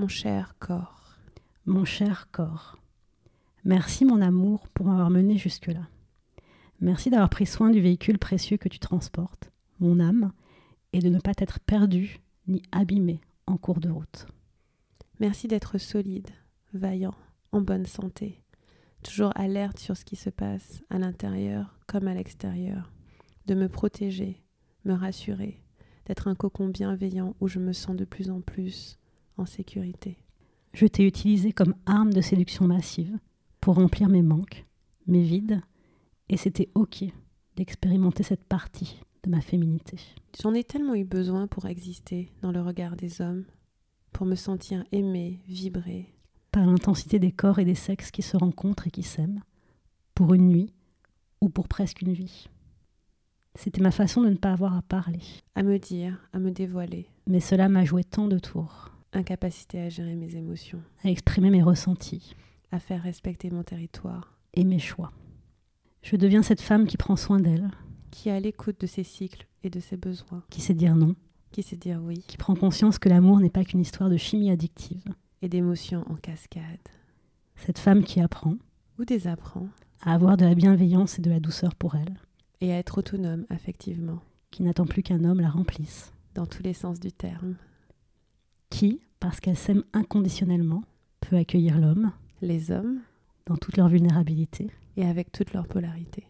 [0.00, 1.18] Mon cher corps.
[1.66, 2.78] Mon cher corps.
[3.64, 5.90] Merci mon amour pour m'avoir mené jusque-là.
[6.80, 10.32] Merci d'avoir pris soin du véhicule précieux que tu transportes, mon âme,
[10.94, 14.26] et de ne pas t'être perdu ni abîmé en cours de route.
[15.18, 16.30] Merci d'être solide,
[16.72, 17.14] vaillant,
[17.52, 18.42] en bonne santé,
[19.02, 22.90] toujours alerte sur ce qui se passe à l'intérieur comme à l'extérieur,
[23.44, 24.42] de me protéger,
[24.86, 25.62] me rassurer,
[26.06, 28.98] d'être un cocon bienveillant où je me sens de plus en plus
[29.40, 30.18] en sécurité.
[30.72, 33.18] Je t'ai utilisé comme arme de séduction massive
[33.60, 34.66] pour remplir mes manques,
[35.06, 35.60] mes vides,
[36.28, 37.04] et c'était ok
[37.56, 39.98] d'expérimenter cette partie de ma féminité.
[40.40, 43.44] J'en ai tellement eu besoin pour exister dans le regard des hommes,
[44.12, 46.14] pour me sentir aimée, vibrer.
[46.52, 49.42] Par l'intensité des corps et des sexes qui se rencontrent et qui s'aiment,
[50.14, 50.72] pour une nuit
[51.40, 52.48] ou pour presque une vie.
[53.56, 55.22] C'était ma façon de ne pas avoir à parler.
[55.54, 57.06] À me dire, à me dévoiler.
[57.26, 58.90] Mais cela m'a joué tant de tours.
[59.12, 60.80] Incapacité à gérer mes émotions.
[61.02, 62.36] À exprimer mes ressentis.
[62.70, 64.38] À faire respecter mon territoire.
[64.54, 65.12] Et mes choix.
[66.02, 67.70] Je deviens cette femme qui prend soin d'elle.
[68.12, 70.44] Qui est à l'écoute de ses cycles et de ses besoins.
[70.48, 71.16] Qui sait dire non.
[71.50, 72.24] Qui sait dire oui.
[72.28, 75.04] Qui prend conscience que l'amour n'est pas qu'une histoire de chimie addictive.
[75.42, 76.62] Et d'émotions en cascade.
[77.56, 78.54] Cette femme qui apprend.
[78.98, 79.68] Ou désapprend.
[80.02, 82.16] À avoir de la bienveillance et de la douceur pour elle.
[82.60, 84.20] Et à être autonome affectivement.
[84.52, 86.12] Qui n'attend plus qu'un homme la remplisse.
[86.34, 87.56] Dans tous les sens du terme.
[88.70, 90.82] Qui, parce qu'elle s'aime inconditionnellement,
[91.20, 92.12] peut accueillir l'homme.
[92.40, 93.00] Les hommes.
[93.46, 94.70] Dans toute leur vulnérabilité.
[94.96, 96.24] Et avec toute leur polarité.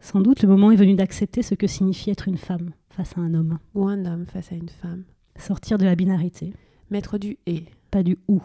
[0.00, 3.20] Sans doute le moment est venu d'accepter ce que signifie être une femme face à
[3.20, 3.58] un homme.
[3.74, 5.04] Ou un homme face à une femme.
[5.36, 6.52] Sortir de la binarité.
[6.90, 7.64] Mettre du et.
[7.90, 8.40] Pas du ou.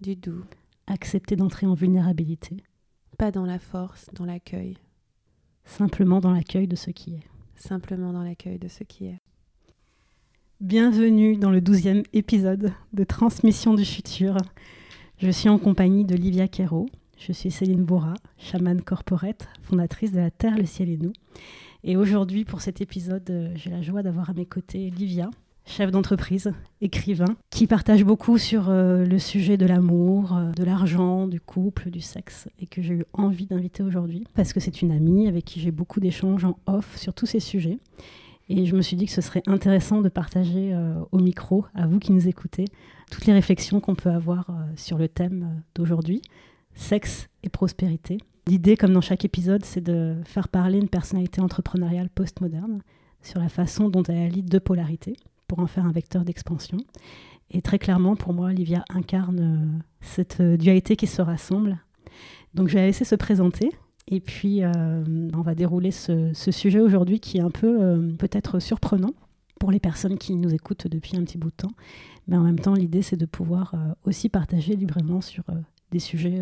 [0.00, 0.44] Du doux.
[0.86, 2.58] Accepter d'entrer en vulnérabilité.
[3.18, 4.76] Pas dans la force, dans l'accueil.
[5.64, 7.24] Simplement dans l'accueil de ce qui est.
[7.54, 9.20] Simplement dans l'accueil de ce qui est.
[10.62, 14.38] Bienvenue dans le douzième épisode de Transmission du futur.
[15.18, 16.86] Je suis en compagnie de Livia Quero.
[17.18, 21.12] Je suis Céline Bourra, chamane corporate, fondatrice de La Terre, le ciel et nous.
[21.84, 25.28] Et aujourd'hui, pour cet épisode, j'ai la joie d'avoir à mes côtés Livia,
[25.66, 26.50] chef d'entreprise,
[26.80, 31.90] écrivain, qui partage beaucoup sur euh, le sujet de l'amour, euh, de l'argent, du couple,
[31.90, 35.44] du sexe, et que j'ai eu envie d'inviter aujourd'hui, parce que c'est une amie avec
[35.44, 37.78] qui j'ai beaucoup d'échanges en off sur tous ces sujets.
[38.48, 41.86] Et je me suis dit que ce serait intéressant de partager euh, au micro, à
[41.86, 42.66] vous qui nous écoutez,
[43.10, 46.22] toutes les réflexions qu'on peut avoir sur le thème d'aujourd'hui,
[46.74, 48.18] sexe et prospérité.
[48.48, 52.82] L'idée, comme dans chaque épisode, c'est de faire parler une personnalité entrepreneuriale postmoderne
[53.22, 55.16] sur la façon dont elle allie deux polarités
[55.48, 56.78] pour en faire un vecteur d'expansion.
[57.50, 61.78] Et très clairement, pour moi, Olivia incarne euh, cette euh, dualité qui se rassemble.
[62.54, 63.70] Donc je vais la laisser se présenter.
[64.08, 64.70] Et puis, euh,
[65.34, 69.12] on va dérouler ce, sujet aujourd'hui qui est un peu peut-être surprenant
[69.58, 71.72] pour les personnes qui nous écoutent depuis un petit bout de temps.
[72.28, 73.74] Mais en même temps, l'idée, c'est de pouvoir
[74.04, 75.44] aussi partager librement sur
[75.90, 76.40] des sujets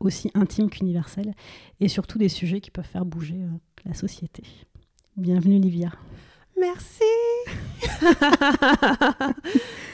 [0.00, 1.34] aussi intimes qu'universels
[1.80, 3.38] et surtout des sujets qui peuvent faire bouger
[3.84, 4.42] la société.
[5.16, 5.92] Bienvenue, Livia.
[6.58, 7.04] Merci.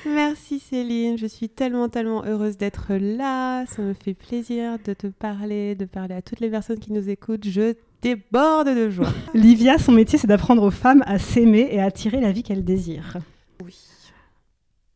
[0.07, 3.67] Merci Céline, je suis tellement tellement heureuse d'être là.
[3.67, 7.09] Ça me fait plaisir de te parler, de parler à toutes les personnes qui nous
[7.09, 7.47] écoutent.
[7.47, 9.13] Je déborde de joie.
[9.35, 12.65] Livia, son métier, c'est d'apprendre aux femmes à s'aimer et à attirer la vie qu'elles
[12.65, 13.19] désirent.
[13.65, 13.77] Oui.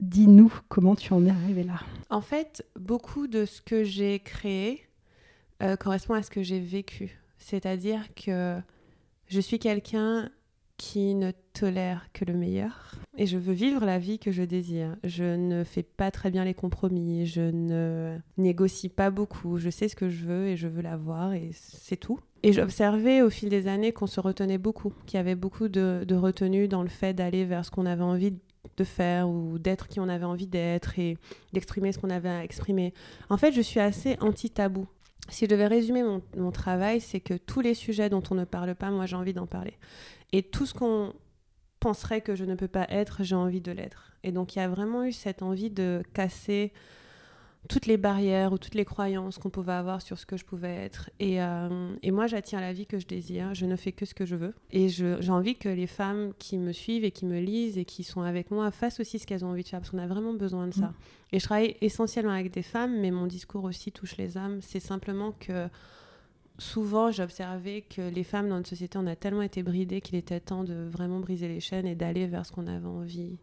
[0.00, 1.80] Dis-nous comment tu en es arrivée là.
[2.10, 4.82] En fait, beaucoup de ce que j'ai créé
[5.62, 7.18] euh, correspond à ce que j'ai vécu.
[7.38, 8.56] C'est-à-dire que
[9.28, 10.30] je suis quelqu'un
[10.76, 12.96] qui ne tolère que le meilleur.
[13.16, 14.96] Et je veux vivre la vie que je désire.
[15.04, 19.88] Je ne fais pas très bien les compromis, je ne négocie pas beaucoup, je sais
[19.88, 22.20] ce que je veux et je veux l'avoir et c'est tout.
[22.42, 26.04] Et j'observais au fil des années qu'on se retenait beaucoup, qu'il y avait beaucoup de,
[26.06, 28.34] de retenue dans le fait d'aller vers ce qu'on avait envie
[28.76, 31.16] de faire ou d'être qui on avait envie d'être et
[31.52, 32.92] d'exprimer ce qu'on avait à exprimer.
[33.30, 34.86] En fait, je suis assez anti-tabou.
[35.28, 36.02] Si je devais résumer
[36.36, 39.32] mon, travail, c'est que tous les sujets dont on ne parle pas, moi j'ai envie
[39.32, 39.74] d'en parler.
[40.32, 41.12] Et tout ce qu'on
[41.80, 44.12] penserait que je ne peux pas être, j'ai envie de l'être.
[44.22, 46.72] Et donc il y a vraiment eu cette envie de casser
[47.66, 50.74] toutes les barrières ou toutes les croyances qu'on pouvait avoir sur ce que je pouvais
[50.74, 51.10] être.
[51.18, 53.54] Et, euh, et moi, j'attire la vie que je désire.
[53.54, 54.54] Je ne fais que ce que je veux.
[54.70, 58.04] Et j'ai envie que les femmes qui me suivent et qui me lisent et qui
[58.04, 60.32] sont avec moi fassent aussi ce qu'elles ont envie de faire, parce qu'on a vraiment
[60.32, 60.86] besoin de ça.
[60.86, 60.94] Mm.
[61.32, 64.60] Et je travaille essentiellement avec des femmes, mais mon discours aussi touche les hommes.
[64.62, 65.68] C'est simplement que
[66.58, 70.40] souvent, j'observais que les femmes dans notre société, on a tellement été bridées qu'il était
[70.40, 73.38] temps de vraiment briser les chaînes et d'aller vers ce qu'on avait envie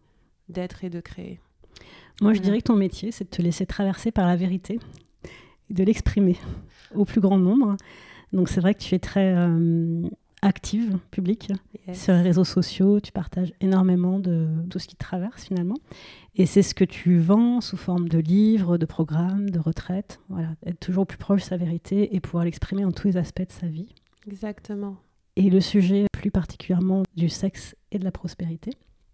[0.50, 1.40] d'être et de créer.
[2.22, 4.80] Moi, je dirais que ton métier, c'est de te laisser traverser par la vérité
[5.70, 6.38] et de l'exprimer
[6.96, 7.76] au plus grand nombre.
[8.32, 10.02] Donc, c'est vrai que tu es très euh,
[10.42, 11.52] active, publique.
[11.88, 12.04] Yes.
[12.04, 15.78] Sur les réseaux sociaux, tu partages énormément de tout ce qui te traverse finalement.
[16.36, 20.20] Et c'est ce que tu vends sous forme de livres, de programmes, de retraites.
[20.30, 23.48] Voilà, être toujours plus proche de sa vérité et pouvoir l'exprimer en tous les aspects
[23.48, 23.94] de sa vie.
[24.28, 24.96] Exactement.
[25.36, 28.72] Et le sujet plus particulièrement du sexe et de la prospérité,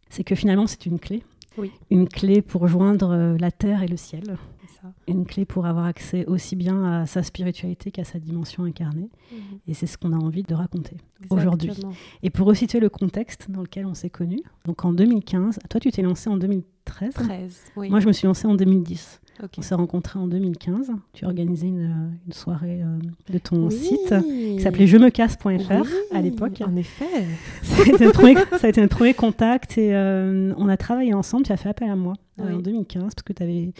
[0.09, 1.23] c'est que finalement c'est une clé.
[1.59, 1.71] Oui.
[1.89, 4.37] Une clé pour joindre euh, la terre et le ciel.
[4.81, 4.93] Ça.
[5.07, 9.09] Une clé pour avoir accès aussi bien à sa spiritualité qu'à sa dimension incarnée.
[9.31, 9.39] Mhm.
[9.67, 10.95] Et c'est ce qu'on a envie de raconter.
[11.29, 11.71] Aujourd'hui.
[12.23, 15.91] Et pour resituer le contexte dans lequel on s'est connus, donc en 2015, toi tu
[15.91, 17.13] t'es lancé en 2013.
[17.13, 17.61] 13.
[17.75, 17.89] Oui.
[17.89, 19.18] Moi je me suis lancée en 2010.
[19.57, 20.91] On s'est rencontrés en 2015.
[21.13, 22.97] Tu organisais une, euh, une soirée euh,
[23.31, 23.75] de ton Oui.
[23.75, 26.61] site qui s'appelait je me casse.fr Oui, à l'époque.
[26.65, 27.05] En effet.
[27.63, 30.77] Ça a été notre premier, ça a été notre premier contact et euh, on a
[30.77, 31.43] travaillé ensemble.
[31.45, 32.53] Tu as fait appel à moi euh, Oui.
[32.55, 33.73] en 2015 parce que tu avais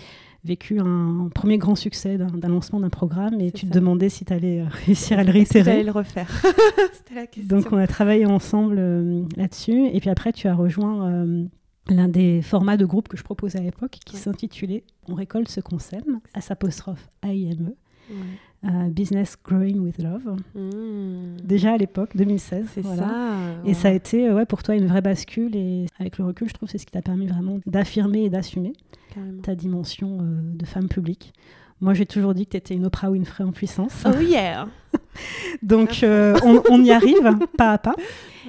[0.46, 4.32] vécu un premier grand succès d'un lancement d'un programme et tu te demandais si tu
[4.32, 5.84] allais réussir à le Est-ce que j'allais réitérer.
[5.84, 6.30] le refaire
[6.94, 7.58] C'était la question.
[7.58, 9.88] Donc on a travaillé ensemble euh, là-dessus.
[9.92, 11.44] Et puis après, tu as rejoint euh,
[11.90, 15.60] l'un des formats de groupe que je proposais à l'époque qui s'intitulait On récolte ce
[15.60, 17.74] qu'on sème, à s'apostrophe AIME,
[18.66, 20.36] euh, Business Growing with Love.
[20.54, 21.38] Mmh.
[21.44, 22.68] Déjà à l'époque, 2016.
[22.74, 23.04] C'est voilà.
[23.04, 23.34] ça.
[23.66, 25.56] Et ça a été euh, ouais, pour toi une vraie bascule.
[25.56, 28.30] Et avec le recul, je trouve que c'est ce qui t'a permis vraiment d'affirmer et
[28.30, 28.74] d'assumer
[29.44, 31.34] ta dimension euh, de femme publique.
[31.82, 34.04] Moi, j'ai toujours dit que tu étais une Oprah Winfrey en puissance.
[34.06, 34.68] Oh yeah
[35.62, 37.96] Donc, euh, on, on y arrive pas à pas.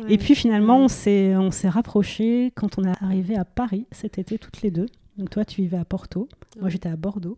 [0.02, 0.14] Ouais.
[0.14, 1.34] Et puis finalement, on s'est
[1.68, 4.86] rapprochés quand on est arrivé à Paris cet été toutes les deux.
[5.18, 6.28] Donc toi, tu vivais à Porto,
[6.58, 7.36] moi j'étais à Bordeaux.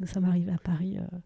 [0.00, 1.16] Nous sommes arrivés à Paris euh,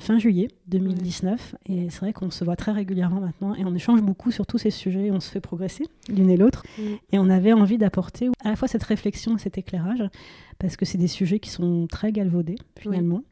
[0.00, 4.02] fin juillet 2019 et c'est vrai qu'on se voit très régulièrement maintenant et on échange
[4.02, 6.82] beaucoup sur tous ces sujets, on se fait progresser l'une et l'autre Mm.
[7.12, 10.02] et on avait envie d'apporter à la fois cette réflexion et cet éclairage
[10.58, 13.22] parce que c'est des sujets qui sont très galvaudés finalement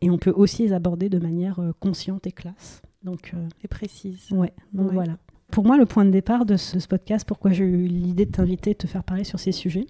[0.00, 2.82] et on peut aussi les aborder de manière euh, consciente et classe.
[3.02, 4.28] Donc euh, Et précise.
[4.30, 5.18] Ouais, donc voilà.
[5.50, 8.30] Pour moi, le point de départ de ce, ce podcast, pourquoi j'ai eu l'idée de
[8.32, 9.86] t'inviter, de te faire parler sur ces sujets,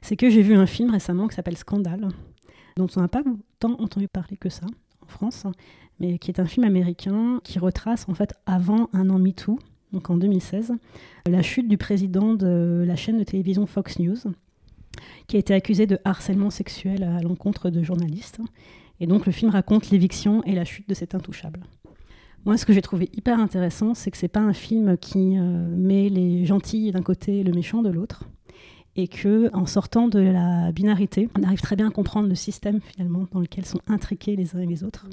[0.00, 2.08] c'est que j'ai vu un film récemment qui s'appelle Scandale,
[2.76, 3.22] dont on n'a pas
[3.58, 4.66] tant entendu parler que ça
[5.02, 5.46] en France,
[6.00, 9.58] mais qui est un film américain qui retrace en fait avant un an MeToo,
[9.92, 10.72] donc en 2016,
[11.26, 14.16] la chute du président de la chaîne de télévision Fox News,
[15.26, 18.40] qui a été accusé de harcèlement sexuel à l'encontre de journalistes.
[19.00, 21.60] Et donc le film raconte l'éviction et la chute de cet intouchable.
[22.44, 25.76] Moi, ce que j'ai trouvé hyper intéressant, c'est que c'est pas un film qui euh,
[25.76, 28.24] met les gentils d'un côté et le méchant de l'autre,
[28.96, 32.80] et que en sortant de la binarité, on arrive très bien à comprendre le système
[32.80, 35.06] finalement dans lequel sont intriqués les uns et les autres,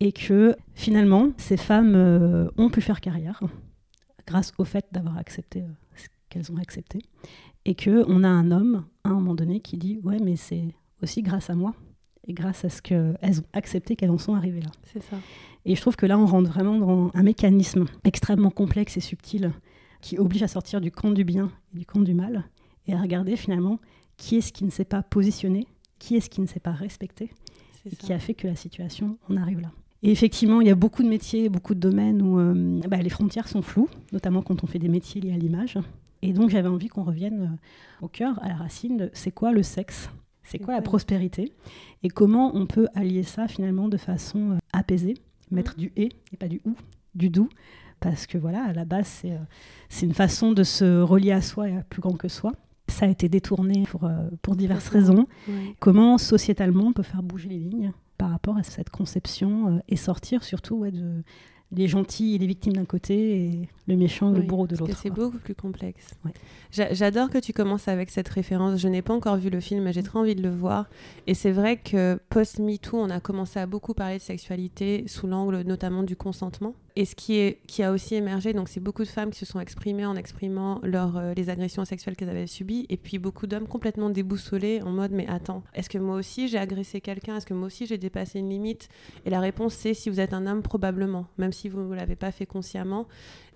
[0.00, 3.42] et que finalement, ces femmes euh, ont pu faire carrière
[4.26, 7.00] grâce au fait d'avoir accepté euh, ce qu'elles ont accepté,
[7.64, 10.74] et que on a un homme à un moment donné qui dit ouais, mais c'est
[11.02, 11.74] aussi grâce à moi
[12.26, 14.70] et grâce à ce qu'elles ont accepté qu'elles en sont arrivées là.
[14.84, 15.16] C'est ça.
[15.64, 19.52] Et je trouve que là, on rentre vraiment dans un mécanisme extrêmement complexe et subtil
[20.00, 22.44] qui oblige à sortir du camp du bien et du camp du mal
[22.86, 23.78] et à regarder finalement
[24.16, 25.66] qui est-ce qui ne s'est pas positionné,
[25.98, 27.30] qui est-ce qui ne s'est pas respecté
[27.90, 29.70] et qui a fait que la situation en arrive là.
[30.02, 33.10] Et effectivement, il y a beaucoup de métiers, beaucoup de domaines où euh, bah, les
[33.10, 35.78] frontières sont floues, notamment quand on fait des métiers liés à l'image.
[36.22, 39.52] Et donc, j'avais envie qu'on revienne euh, au cœur, à la racine de c'est quoi
[39.52, 40.10] le sexe?
[40.42, 41.52] C'est quoi la prospérité?
[42.02, 45.14] Et comment on peut allier ça finalement de façon euh, apaisée,
[45.50, 46.74] mettre du et et pas du ou,
[47.14, 47.48] du doux
[48.00, 49.38] parce que voilà, à la base, c'est euh,
[49.88, 52.52] c'est une façon de se relier à soi et à plus grand que soi.
[53.00, 55.26] Ça a été détourné pour, euh, pour diverses raisons.
[55.78, 59.96] Comment sociétalement on peut faire bouger les lignes par rapport à cette conception euh, et
[59.96, 61.22] sortir surtout ouais, de
[61.72, 64.98] les gentils et les victimes d'un côté et le méchant et le bourreau de l'autre.
[65.00, 66.10] c'est beaucoup plus complexe.
[66.26, 66.32] Ouais.
[66.92, 68.78] J'adore que tu commences avec cette référence.
[68.78, 70.90] Je n'ai pas encore vu le film, mais j'ai très envie de le voir.
[71.26, 75.62] Et c'est vrai que post-MeToo, on a commencé à beaucoup parler de sexualité sous l'angle
[75.62, 76.74] notamment du consentement.
[76.96, 80.06] Et ce qui, a aussi émergé, donc c'est beaucoup de femmes qui se sont exprimées
[80.06, 84.10] en exprimant leur, euh, les agressions sexuelles qu'elles avaient subies, et puis beaucoup d'hommes complètement
[84.10, 87.36] déboussolés en mode mais attends, est-ce que moi aussi j'ai agressé quelqu'un?
[87.36, 88.88] Est-ce que moi aussi j'ai dépassé une limite?
[89.24, 92.16] Et la réponse c'est si vous êtes un homme probablement, même si vous ne l'avez
[92.16, 93.06] pas fait consciemment.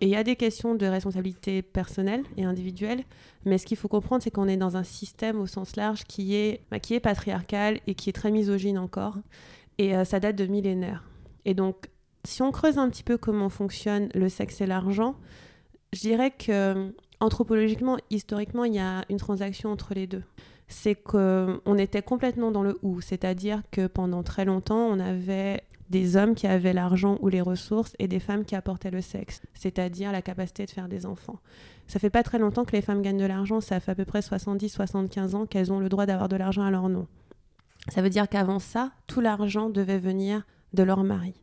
[0.00, 3.02] Et il y a des questions de responsabilité personnelle et individuelle,
[3.44, 6.34] mais ce qu'il faut comprendre, c'est qu'on est dans un système au sens large qui
[6.34, 9.18] est, bah, qui est patriarcal et qui est très misogyne encore.
[9.78, 11.04] Et euh, ça date de millénaires.
[11.44, 11.88] Et donc,
[12.24, 15.16] si on creuse un petit peu comment fonctionne le sexe et l'argent,
[15.92, 20.22] je dirais que anthropologiquement, historiquement, il y a une transaction entre les deux.
[20.66, 26.16] C'est qu'on était complètement dans le ou, c'est-à-dire que pendant très longtemps, on avait des
[26.16, 30.10] hommes qui avaient l'argent ou les ressources et des femmes qui apportaient le sexe, c'est-à-dire
[30.10, 31.38] la capacité de faire des enfants.
[31.86, 34.06] Ça fait pas très longtemps que les femmes gagnent de l'argent, ça fait à peu
[34.06, 37.06] près 70-75 ans qu'elles ont le droit d'avoir de l'argent à leur nom.
[37.88, 41.34] Ça veut dire qu'avant ça, tout l'argent devait venir de leur mari.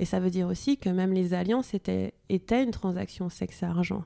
[0.00, 4.04] Et ça veut dire aussi que même les alliances étaient, une transaction sexe-argent.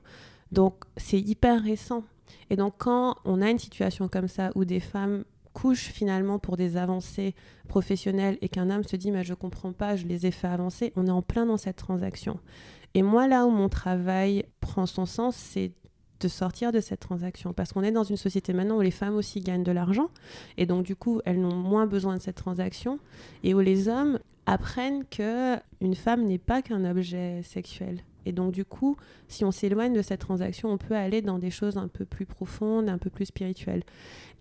[0.51, 2.03] Donc c'est hyper récent.
[2.49, 5.23] Et donc quand on a une situation comme ça où des femmes
[5.53, 7.33] couchent finalement pour des avancées
[7.69, 10.91] professionnelles et qu'un homme se dit mais je comprends pas, je les ai fait avancer,
[10.97, 12.39] on est en plein dans cette transaction.
[12.93, 15.71] Et moi là où mon travail prend son sens, c'est
[16.19, 19.15] de sortir de cette transaction parce qu'on est dans une société maintenant où les femmes
[19.15, 20.09] aussi gagnent de l'argent
[20.57, 22.99] et donc du coup elles n'ont moins besoin de cette transaction
[23.43, 28.51] et où les hommes apprennent que une femme n'est pas qu'un objet sexuel et donc,
[28.51, 28.97] du coup,
[29.27, 32.25] si on s'éloigne de cette transaction, on peut aller dans des choses un peu plus
[32.25, 33.83] profondes, un peu plus spirituelles.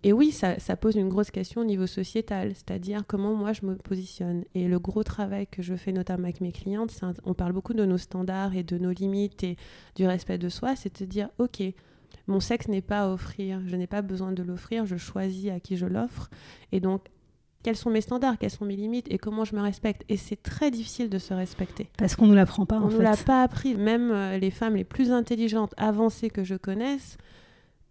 [0.03, 3.77] Et oui, ça, pose une grosse question au niveau sociétal, c'est-à-dire comment moi je me
[3.77, 4.45] positionne.
[4.55, 7.85] Et le gros travail que je fais notamment avec mes clientes, on parle beaucoup de
[7.85, 9.57] nos standards et de nos limites et
[9.97, 11.63] du respect de soi, c'est de dire, OK,
[12.27, 15.61] mon sexe n'est pas à offrir, je n'ai pas besoin de l'offrir, je choisis à
[15.61, 16.31] qui je l'offre.
[16.73, 17.07] Et donc,
[17.65, 20.05] quels sont mes standards, quelles sont mes limites et comment je me respecte.
[20.09, 21.89] Et c'est très difficile de se respecter.
[21.99, 22.97] Parce qu'on ne nous l'apprend pas, on en fait.
[22.97, 23.75] On ne l'a pas appris.
[23.75, 27.17] Même euh, les femmes les plus intelligentes, avancées que je connaisse,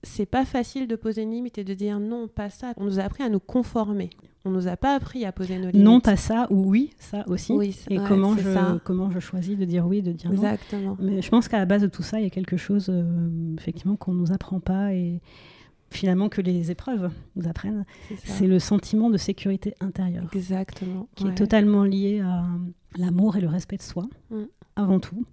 [0.04, 2.74] c'est pas facile de poser une limite et de dire non, pas ça.
[2.78, 4.12] On nous a appris à nous conformer.
[4.46, 5.84] On nous a pas appris à poser nos limites.
[5.84, 7.54] Non, pas ça, ou oui, ça aussi.
[7.90, 10.36] et comment, je, comment je choisis de dire oui, de dire non.
[10.36, 10.98] Exactement.
[11.00, 13.56] Mais je pense qu'à la base de tout ça, il y a quelque chose, euh,
[13.58, 15.22] effectivement, qu'on nous apprend pas et
[15.94, 17.86] finalement que les épreuves nous apprennent.
[18.24, 20.28] C'est le sentiment de sécurité intérieure.
[20.34, 21.08] Exactement.
[21.16, 22.46] Qui est totalement lié à
[22.98, 24.44] l'amour et le respect de soi, mm.
[24.76, 25.26] avant tout.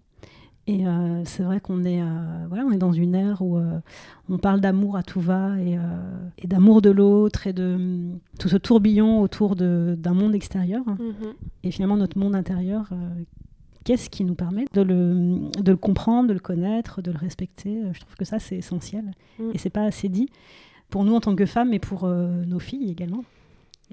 [0.66, 3.80] Et euh, c'est vrai qu'on est, euh, voilà, on est dans une ère où euh,
[4.28, 9.20] on parle d'amour à tout va et, d'amour de l'autre et de tout ce tourbillon
[9.20, 10.84] autour d'un monde extérieur.
[10.84, 11.34] Mm-hmm.
[11.64, 12.90] Et finalement, notre monde intérieur,
[13.84, 17.82] qu'est-ce qui nous permet de le, de le, comprendre, de le connaître, de le respecter?
[17.92, 19.12] Je trouve que ça, c'est essentiel.
[19.38, 19.50] Mm.
[19.54, 20.28] Et c'est pas assez dit
[20.88, 23.22] pour nous en tant que femmes, mais pour nos filles également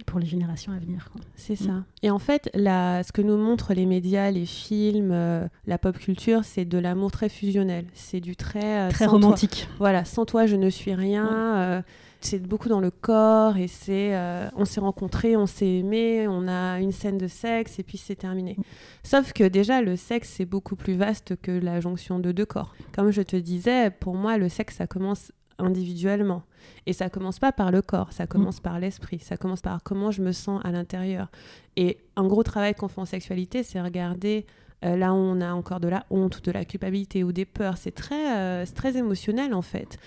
[0.05, 1.09] pour les générations à venir.
[1.35, 1.71] C'est ça.
[1.71, 1.85] Mm.
[2.03, 5.97] Et en fait, la, ce que nous montrent les médias, les films, euh, la pop
[5.97, 7.85] culture, c'est de l'amour très fusionnel.
[7.93, 8.87] C'est du très...
[8.87, 9.67] Euh, très romantique.
[9.79, 11.83] Voilà, sans toi, je ne suis rien.
[12.17, 14.17] Euh, c'est beaucoup dans le corps et c'est...
[14.55, 18.15] on s'est rencontrés, on s'est aimés, on a une scène de sexe et puis c'est
[18.15, 18.57] terminé.
[19.03, 22.73] Sauf que déjà, le sexe, c'est beaucoup plus vaste que la jonction de deux corps.
[22.93, 26.43] Comme je te disais, pour moi, le sexe, ça commence individuellement.
[26.85, 28.63] Et ça commence pas par le corps, ça commence mm.
[28.63, 31.29] par l'esprit, ça commence par comment je me sens à l'intérieur.
[31.75, 34.45] Et un gros travail qu'on fait en sexualité, c'est regarder
[34.85, 37.45] euh, là où on a encore de la honte ou de la culpabilité ou des
[37.45, 37.77] peurs.
[37.77, 39.97] C'est très, euh, très émotionnel en fait.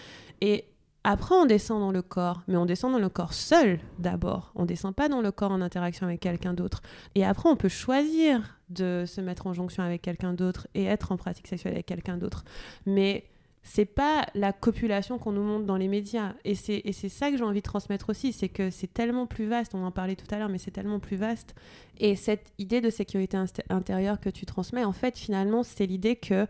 [0.40, 0.64] Et
[1.02, 4.52] après, on descend dans le corps, mais on descend dans le corps seul d'abord.
[4.54, 6.82] On descend pas dans le corps en interaction avec quelqu'un d'autre.
[7.14, 11.12] Et après, on peut choisir de se mettre en jonction avec quelqu'un d'autre et être
[11.12, 12.44] en pratique sexuelle avec quelqu'un d'autre.
[12.84, 13.24] Mais
[13.62, 16.34] c'est pas la copulation qu'on nous montre dans les médias.
[16.44, 19.74] Et c'est, ça que j'ai envie de transmettre aussi, c'est que c'est tellement plus vaste,
[19.74, 21.54] on en parlait tout à l'heure, mais c'est tellement plus vaste.
[21.98, 23.38] Et cette idée de sécurité
[23.68, 26.46] intérieure que tu transmets, en fait, finalement, c'est l'idée que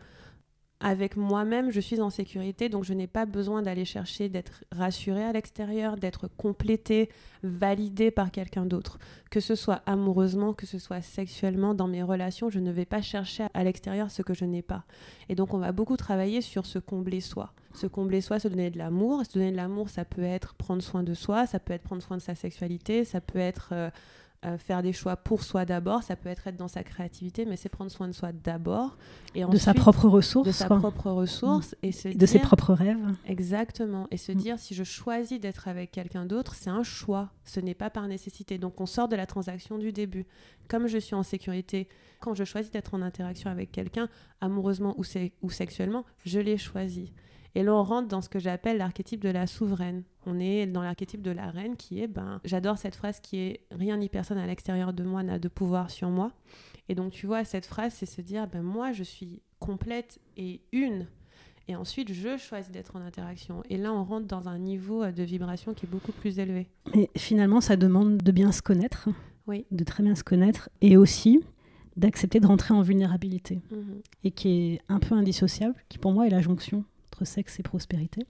[0.81, 5.25] avec moi-même, je suis en sécurité, donc je n'ai pas besoin d'aller chercher d'être rassurée
[5.25, 7.11] à l'extérieur, d'être complétée,
[7.43, 8.99] validée par quelqu'un d'autre.
[9.31, 13.03] Que ce soit amoureusement, que ce soit sexuellement, dans mes relations, je ne vais pas
[13.03, 14.85] chercher à l'extérieur ce que je n'ai pas.
[15.29, 17.53] Et donc on va beaucoup travailler sur se combler soi.
[17.75, 19.23] Se combler soi, se donner de l'amour.
[19.25, 22.03] Se donner de l'amour, ça peut être prendre soin de soi, ça peut être prendre
[22.03, 23.69] soin de sa sexualité, ça peut être...
[23.73, 23.91] Euh,
[24.47, 27.57] euh, faire des choix pour soi d'abord, ça peut être être dans sa créativité, mais
[27.57, 28.97] c'est prendre soin de soi d'abord.
[29.35, 30.47] Et de sa propre ressource.
[30.47, 31.77] De sa propre ressource.
[31.83, 32.97] Et de ses propres rêves.
[33.27, 34.09] Exactement.
[34.11, 34.37] Et se mm.
[34.37, 37.29] dire, si je choisis d'être avec quelqu'un d'autre, c'est un choix.
[37.45, 38.57] Ce n'est pas par nécessité.
[38.57, 40.25] Donc on sort de la transaction du début.
[40.69, 41.87] Comme je suis en sécurité,
[42.19, 44.09] quand je choisis d'être en interaction avec quelqu'un,
[44.41, 45.05] amoureusement ou,
[45.43, 47.13] ou sexuellement, je l'ai choisi.
[47.55, 50.05] Et là, on rentre dans ce que j'appelle l'archétype de la souveraine.
[50.27, 53.61] On est dans l'archétype de la reine qui est, ben, j'adore cette phrase qui est
[53.71, 56.33] rien ni personne à l'extérieur de moi n'a de pouvoir sur moi.
[56.89, 60.61] Et donc, tu vois, cette phrase, c'est se dire, ben, moi, je suis complète et
[60.73, 61.07] une.
[61.69, 63.63] Et ensuite, je choisis d'être en interaction.
[63.69, 66.69] Et là, on rentre dans un niveau de vibration qui est beaucoup plus élevé.
[66.95, 69.09] Mais finalement, ça demande de bien se connaître,
[69.47, 69.67] oui.
[69.71, 71.41] de très bien se connaître, et aussi
[71.97, 74.01] d'accepter de rentrer en vulnérabilité, mhm.
[74.25, 76.85] et qui est un peu indissociable, qui pour moi est la jonction
[77.25, 78.27] sexe et prospérité.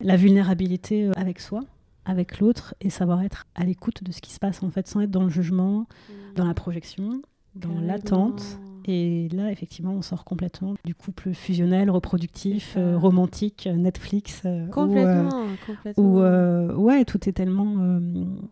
[0.00, 1.60] La vulnérabilité euh, avec soi,
[2.04, 5.00] avec l'autre, et savoir être à l'écoute de ce qui se passe, en fait, sans
[5.00, 6.34] être dans le jugement, mm.
[6.36, 7.22] dans la projection,
[7.54, 8.58] dans l'attente.
[8.84, 14.42] Et là, effectivement, on sort complètement du couple fusionnel, reproductif, euh, romantique, Netflix.
[14.44, 16.74] Euh, complètement, où, complètement.
[16.82, 18.00] ouais, tout est tellement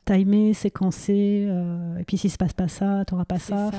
[0.05, 1.49] timé, séquencé.
[1.99, 3.71] et puis, s'il se passe pas ça, tu n'auras pas ça.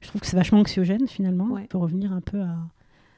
[0.00, 1.46] Je trouve que c'est vachement anxiogène, finalement.
[1.46, 1.66] Ouais.
[1.70, 2.56] Pour revenir un peu à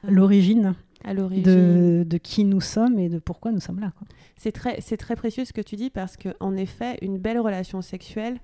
[0.07, 3.93] l'origine de, de, qui nous sommes et de pourquoi nous sommes là.
[4.37, 8.39] C'est très, très précieux ce que tu dis parce qu'en effet, une belle relation sexuelle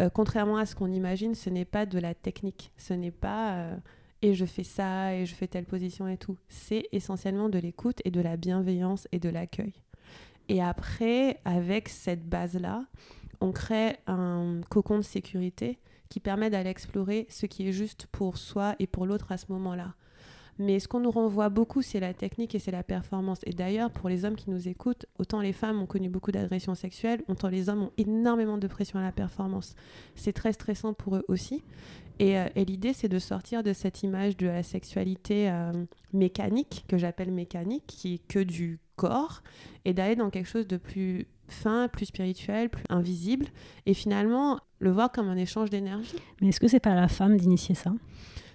[0.00, 2.72] euh, contrairement à ce qu'on imagine, ce n'est pas de la technique.
[2.76, 3.76] Ce n'est pas euh,
[4.22, 6.36] et je fais ça et je fais telle position et tout.
[6.48, 9.74] C'est essentiellement de l'écoute et de la bienveillance et de l'accueil.
[10.48, 12.84] Et après, avec cette base-là,
[13.40, 15.78] on crée un cocon de sécurité
[16.08, 19.46] qui permet d'aller explorer ce qui est juste pour soi et pour l'autre à ce
[19.50, 19.94] moment-là.
[20.58, 23.40] Mais ce qu'on nous renvoie beaucoup, c'est la technique et c'est la performance.
[23.46, 26.74] Et d'ailleurs, pour les hommes qui nous écoutent, autant les femmes ont connu beaucoup d'agressions
[26.74, 29.74] sexuelles, autant les hommes ont énormément de pression à la performance.
[30.14, 31.62] C'est très stressant pour eux aussi.
[32.18, 35.72] Et, euh, l'idée, c'est de sortir de cette image de la sexualité euh,
[36.12, 39.42] mécanique, que j'appelle mécanique, qui est que du corps,
[39.84, 43.46] et d'aller dans quelque chose de plus fin, plus spirituel, plus invisible,
[43.86, 46.16] et finalement le voir comme un échange d'énergie.
[46.40, 47.92] Mais est-ce que c'est pas à la femme d'initier ça?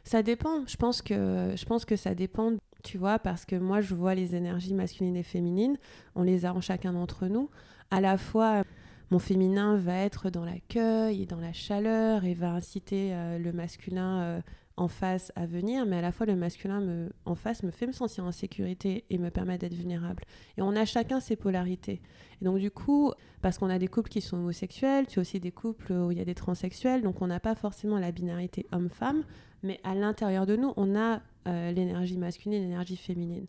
[0.07, 0.65] Ça dépend.
[0.67, 2.53] Je pense que je pense que ça dépend.
[2.81, 5.77] Tu vois, parce que moi, je vois les énergies masculines et féminines.
[6.15, 7.49] On les a en chacun d'entre nous.
[7.91, 8.63] À la fois,
[9.11, 13.51] mon féminin va être dans l'accueil et dans la chaleur et va inciter euh, le
[13.51, 14.41] masculin euh,
[14.77, 17.87] en face à venir, mais à la fois le masculin me, en face me fait
[17.87, 20.23] me sentir en sécurité et me permet d'être vulnérable.
[20.57, 21.99] Et on a chacun ses polarités.
[22.41, 25.39] Et donc du coup, parce qu'on a des couples qui sont homosexuels, tu as aussi
[25.39, 28.67] des couples où il y a des transsexuels, donc on n'a pas forcément la binarité
[28.71, 29.23] homme-femme,
[29.63, 33.47] mais à l'intérieur de nous, on a euh, l'énergie masculine et l'énergie féminine.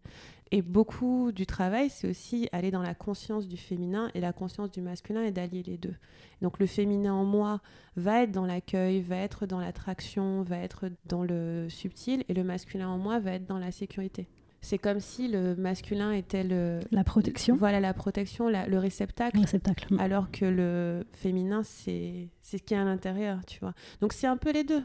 [0.51, 4.71] Et beaucoup du travail, c'est aussi aller dans la conscience du féminin et la conscience
[4.71, 5.95] du masculin et d'allier les deux.
[6.41, 7.61] Donc le féminin en moi
[7.97, 12.45] va être dans l'accueil, va être dans l'attraction, va être dans le subtil, et le
[12.45, 14.29] masculin en moi va être dans la sécurité.
[14.61, 16.81] C'est comme si le masculin était le...
[16.91, 17.55] La protection.
[17.55, 19.37] Voilà, la protection, la- le réceptacle.
[19.37, 19.95] Le réceptacle.
[20.01, 23.75] Alors que le féminin, c'est c'est ce qui est à l'intérieur, tu vois.
[24.01, 24.83] Donc c'est un peu les deux.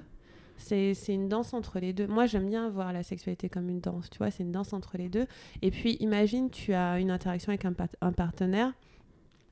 [0.57, 2.07] C'est une danse entre les deux.
[2.07, 4.31] Moi, j'aime bien voir la sexualité comme une danse, tu vois.
[4.31, 5.27] C'est une danse entre les deux.
[5.61, 8.73] Et puis, imagine, tu as une interaction avec un, un partenaire.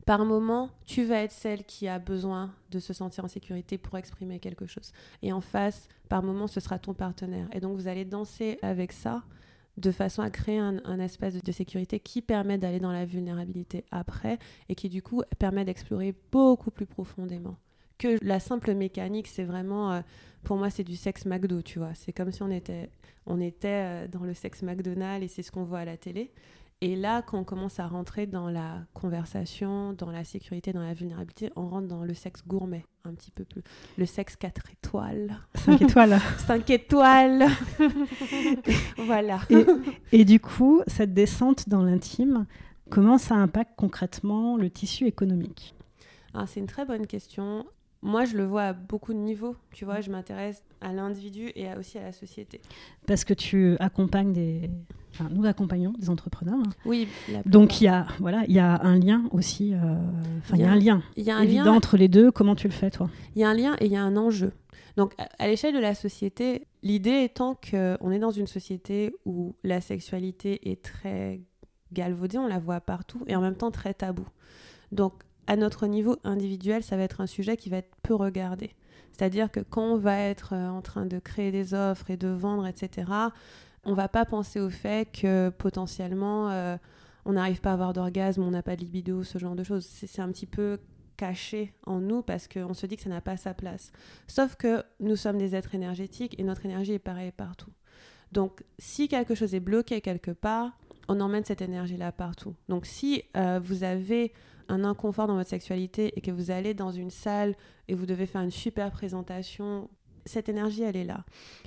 [0.05, 3.97] Par moment, tu vas être celle qui a besoin de se sentir en sécurité pour
[3.97, 4.91] exprimer quelque chose.
[5.21, 7.47] Et en face, par moment, ce sera ton partenaire.
[7.53, 9.23] Et donc, vous allez danser avec ça
[9.77, 13.85] de façon à créer un, un espace de sécurité qui permet d'aller dans la vulnérabilité
[13.91, 14.37] après
[14.69, 17.57] et qui, du coup, permet d'explorer beaucoup plus profondément.
[18.01, 19.91] Que la simple mécanique, c'est vraiment...
[19.91, 20.01] euh,
[20.43, 21.93] pour moi, c'est du sexe McDo, tu vois.
[21.93, 22.89] C'est comme si on était,
[23.27, 26.31] on était euh, dans le sexe McDonald's et c'est ce qu'on voit à la télé.
[26.83, 30.95] Et là, quand on commence à rentrer dans la conversation, dans la sécurité, dans la
[30.95, 33.61] vulnérabilité, on rentre dans le sexe gourmet, un petit peu plus.
[33.99, 35.37] Le sexe 4 étoiles.
[35.53, 36.19] 5 étoiles.
[36.47, 37.45] 5 étoiles
[38.97, 39.41] Voilà.
[39.51, 39.63] Et,
[40.11, 42.47] et du coup, cette descente dans l'intime,
[42.89, 45.75] comment ça impacte concrètement le tissu économique?
[46.33, 47.65] Ah, c'est une très bonne question.
[48.03, 49.55] Moi, je le vois à beaucoup de niveaux.
[49.71, 52.59] Tu vois, je m'intéresse à l'individu et à- aussi à la société.
[53.05, 54.69] Parce que tu accompagnes des...
[55.13, 56.57] Enfin, nous accompagnons des entrepreneurs.
[56.57, 56.69] hein.
[56.85, 57.07] Oui,
[57.45, 59.73] Donc il y a, voilà, il y a un lien aussi.
[59.73, 59.77] euh,
[60.39, 62.31] Enfin, il y a un lien il y a un évident lien entre les deux.
[62.31, 63.09] Comment tu le fais, toi?
[63.35, 64.53] Il y a un lien et il y a un enjeu.
[64.97, 69.55] Donc, à, à l'échelle de la société, l'idée étant qu'on est dans une société où
[69.63, 71.41] la sexualité est très
[71.93, 74.25] galvaudée, on la voit partout, et en même temps très tabou.
[74.93, 75.13] Donc,
[75.51, 78.71] à notre niveau individuel, ça va être un sujet qui va être peu regardé.
[79.11, 82.29] C'est-à-dire que quand on va être euh, en train de créer des offres et de
[82.29, 83.11] vendre, etc.,
[83.83, 86.77] on va pas penser au fait que potentiellement euh,
[87.25, 89.85] on n'arrive pas à avoir d'orgasme, on n'a pas de libido, ce genre de choses.
[89.85, 90.79] C'est un petit peu
[91.17, 93.91] caché en nous parce qu'on se dit que ça n'a pas sa place.
[94.27, 97.71] Sauf que nous sommes des êtres énergétiques et notre énergie est pareille partout.
[98.31, 102.55] Donc si quelque chose est bloqué quelque part, on emmène cette énergie-là partout.
[102.69, 104.31] Donc si euh, vous avez
[104.71, 107.55] un inconfort dans votre sexualité et que vous allez dans une salle
[107.87, 109.89] et vous devez faire une super présentation,
[110.25, 111.23] cette énergie, elle est là.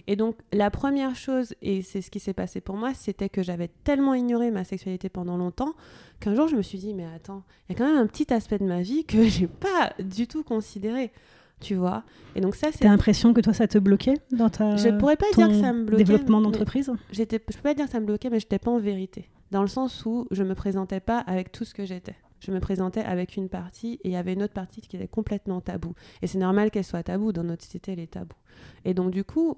[0.07, 3.43] Et donc la première chose, et c'est ce qui s'est passé pour moi, c'était que
[3.43, 5.75] j'avais tellement ignoré ma sexualité pendant longtemps
[6.21, 8.33] qu'un jour je me suis dit, mais attends, il y a quand même un petit
[8.33, 11.13] aspect de ma vie que j'ai pas du tout considéré.
[11.61, 12.03] Tu vois
[12.35, 15.17] Et donc ça, c'est T'as l'impression que toi, ça te bloquait dans ta je pourrais
[15.17, 16.05] pas dire que ça me bloquait.
[16.05, 16.91] développement d'entreprise?
[17.13, 19.31] j'étais- Je peux pas dire que ça me bloquait, mais je n'étais pas en vérité.
[19.51, 22.17] Dans le sens où je me présentais pas avec tout ce que j'étais.
[22.45, 25.09] Je me présentais avec une partie et il y avait une autre partie qui était
[25.09, 25.95] complètement taboue.
[26.21, 27.33] Et c'est normal qu'elle soit taboue.
[27.33, 28.37] Dans notre société, elle est taboue.
[28.85, 29.57] Et donc, du coup,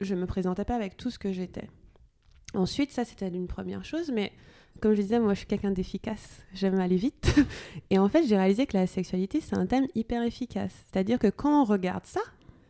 [0.00, 1.68] je me présentais pas avec tout ce que j'étais.
[2.54, 4.32] Ensuite, ça, c'était une première chose, mais
[4.80, 6.42] comme je disais, moi, je suis quelqu'un d'efficace.
[6.54, 7.34] J'aime aller vite.
[7.90, 10.84] Et en fait, j'ai réalisé que la sexualité, c'est un thème hyper efficace.
[10.86, 12.20] C'est-à-dire que quand on regarde ça,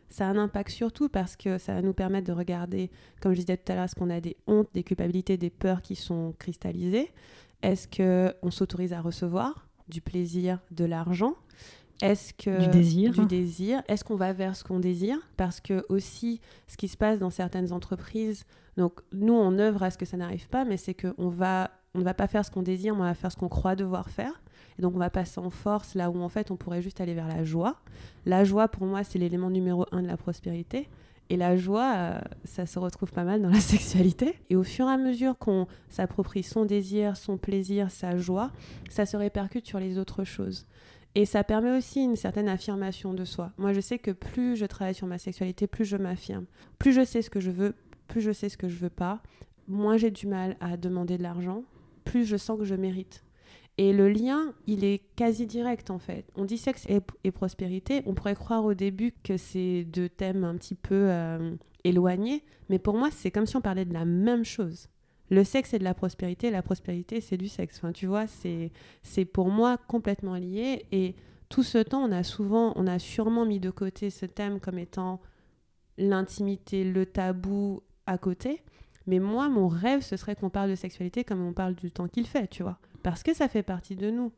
[0.09, 2.89] ça a un impact surtout parce que ça va nous permettre de regarder,
[3.21, 5.83] comme je disais tout à l'heure, est-ce qu'on a des hontes, des culpabilités, des peurs
[5.83, 7.11] qui sont cristallisées
[7.61, 11.35] Est-ce qu'on s'autorise à recevoir du plaisir, de l'argent?
[12.01, 13.11] Est-ce que Du désir.
[13.11, 13.83] du désir?
[13.87, 15.17] Est-ce qu'on va vers ce qu'on désire?
[15.37, 18.45] Parce que aussi, ce qui se passe dans certaines entreprises,
[18.77, 21.99] donc nous on œuvre à ce que ça n'arrive pas, mais c'est qu'on va on
[21.99, 24.09] ne va pas faire ce qu'on désire, mais on va faire ce qu'on croit devoir
[24.09, 24.41] faire.
[24.79, 27.13] Et donc on va passer en force là où en fait on pourrait juste aller
[27.13, 27.75] vers la joie.
[28.25, 30.89] La joie pour moi c'est l'élément numéro un de la prospérité.
[31.31, 34.35] Et la joie, euh, ça se retrouve pas mal dans la sexualité.
[34.49, 38.51] Et au fur et à mesure qu'on s'approprie son désir, son plaisir, sa joie,
[38.89, 40.65] ça se répercute sur les autres choses.
[41.15, 43.53] Et ça permet aussi une certaine affirmation de soi.
[43.57, 46.47] Moi, je sais que plus je travaille sur ma sexualité, plus je m'affirme.
[46.79, 47.75] Plus je sais ce que je veux,
[48.09, 49.21] plus je sais ce que je veux pas,
[49.69, 51.63] moins j'ai du mal à demander de l'argent,
[52.03, 53.23] plus je sens que je mérite.
[53.81, 56.25] Et le lien, il est quasi direct en fait.
[56.35, 60.55] On dit sexe et, prospérité, on pourrait croire au début que c'est deux thèmes un
[60.55, 64.45] petit peu euh, éloignés, mais pour moi, c'est comme si on parlait de la même
[64.45, 64.87] chose.
[65.31, 67.77] Le sexe, c'est de la prospérité, la prospérité, c'est du sexe.
[67.77, 70.85] Enfin, tu vois, c'est pour moi complètement lié.
[70.91, 71.15] Et
[71.49, 74.77] tout ce temps, on a souvent, on a sûrement mis de côté ce thème comme
[74.77, 75.21] étant
[75.97, 78.61] l'intimité, le tabou à côté.
[79.07, 82.07] Mais moi, mon rêve, ce serait qu'on parle de sexualité comme on parle du temps
[82.07, 82.77] qu'il fait, tu vois.
[83.03, 84.31] Parce que ça fait partie de nous.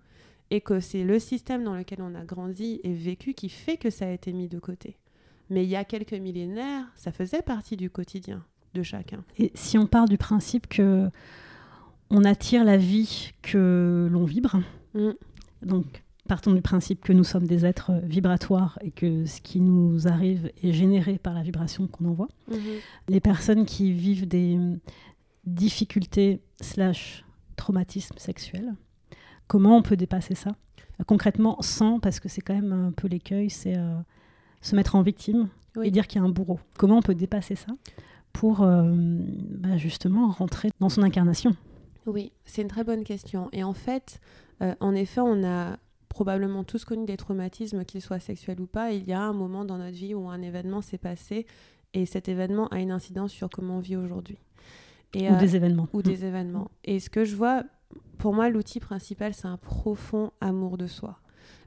[0.52, 3.89] Et que c'est le système dans lequel on a grandi et vécu qui fait que
[3.89, 4.97] ça a été mis de côté.
[5.49, 9.23] Mais il y a quelques millénaires, ça faisait partie du quotidien de chacun.
[9.39, 11.10] Et si on part du principe que
[12.10, 14.62] on attire la vie que l'on vibre,
[14.93, 15.12] mm.
[15.63, 20.08] donc partons du principe que nous sommes des êtres vibratoires et que ce qui nous
[20.08, 22.30] arrive est généré par la vibration qu'on envoie.
[22.49, 22.58] Mhm.
[23.10, 24.58] Les personnes qui vivent des
[25.45, 28.74] difficultés slash traumatismes sexuels,
[29.48, 30.52] comment on peut dépasser ça?
[31.08, 33.96] Concrètement, sans, parce que c'est quand même un peu l'écueil, c'est euh,
[34.62, 35.50] se mettre en victime
[35.84, 36.60] et dire qu'il y a un bourreau.
[36.78, 37.68] Comment on peut dépasser ça?
[38.32, 41.56] Pour euh, bah, justement rentrer dans son incarnation
[42.06, 43.50] Oui, c'est une très bonne question.
[43.52, 44.20] Et en fait,
[44.62, 45.78] euh, en effet, on a
[46.10, 48.92] probablement tous connu des traumatismes, qu'ils soient sexuels ou pas.
[48.92, 51.48] Il y a un moment dans notre vie où un événement s'est passé
[51.94, 54.38] et cet événement a une incidence sur comment on vit aujourd'hui.
[55.15, 55.88] Ou des euh, événements.
[55.93, 56.26] Ou des mm.
[56.26, 56.71] événements.
[56.84, 57.63] Et ce que je vois,
[58.17, 61.19] pour moi, l'outil principal, c'est un profond amour de soi.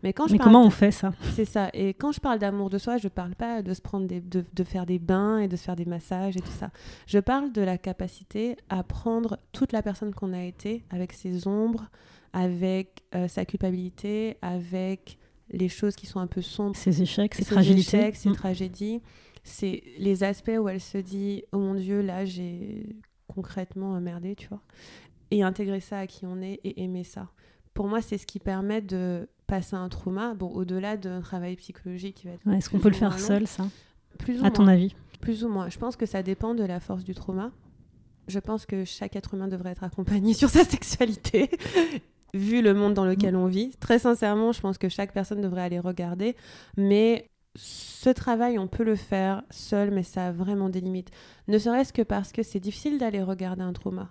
[0.02, 1.12] Mais, quand je Mais comment on fait ça?
[1.34, 1.70] C'est ça.
[1.72, 4.44] Et quand je parle d'amour de soi, je parle pas de se prendre des, de,
[4.52, 6.70] de, faire des bains et de se faire des massages et tout ça.
[7.06, 11.48] Je parle de la capacité à prendre toute la personne qu'on a été, avec ses
[11.48, 11.90] ombres,
[12.32, 15.18] avec euh, sa culpabilité, avec
[15.50, 16.76] les choses qui sont un peu sombres.
[16.76, 17.98] Ses échecs, ses, fragilités.
[17.98, 18.36] Échecs, ses mm.
[18.36, 19.02] tragédies.
[19.42, 22.84] C'est les aspects où elle se dit Oh mon Dieu, là, j'ai
[23.36, 24.60] concrètement merdé, tu vois.
[25.30, 27.28] Et intégrer ça à qui on est et aimer ça.
[27.74, 32.16] Pour moi, c'est ce qui permet de passer un trauma, bon, au-delà d'un travail psychologique
[32.16, 32.48] qui va être.
[32.48, 33.68] Est-ce qu'on peut le faire seul, ça?
[34.18, 34.94] Plus ou À ton avis?
[35.20, 35.68] Plus ou moins.
[35.68, 37.52] Je pense que ça dépend de la force du trauma.
[38.28, 41.50] Je pense que chaque être humain devrait être accompagné sur sa sexualité
[42.34, 43.38] vu le monde dans lequel mm.
[43.38, 43.70] on vit.
[43.80, 46.36] Très sincèrement, je pense que chaque personne devrait aller regarder.
[46.76, 51.10] Mais ce travail, on peut le faire seul, mais ça a vraiment des limites.
[51.48, 54.10] Ne serait-ce que parce que c'est difficile d'aller regarder un trauma.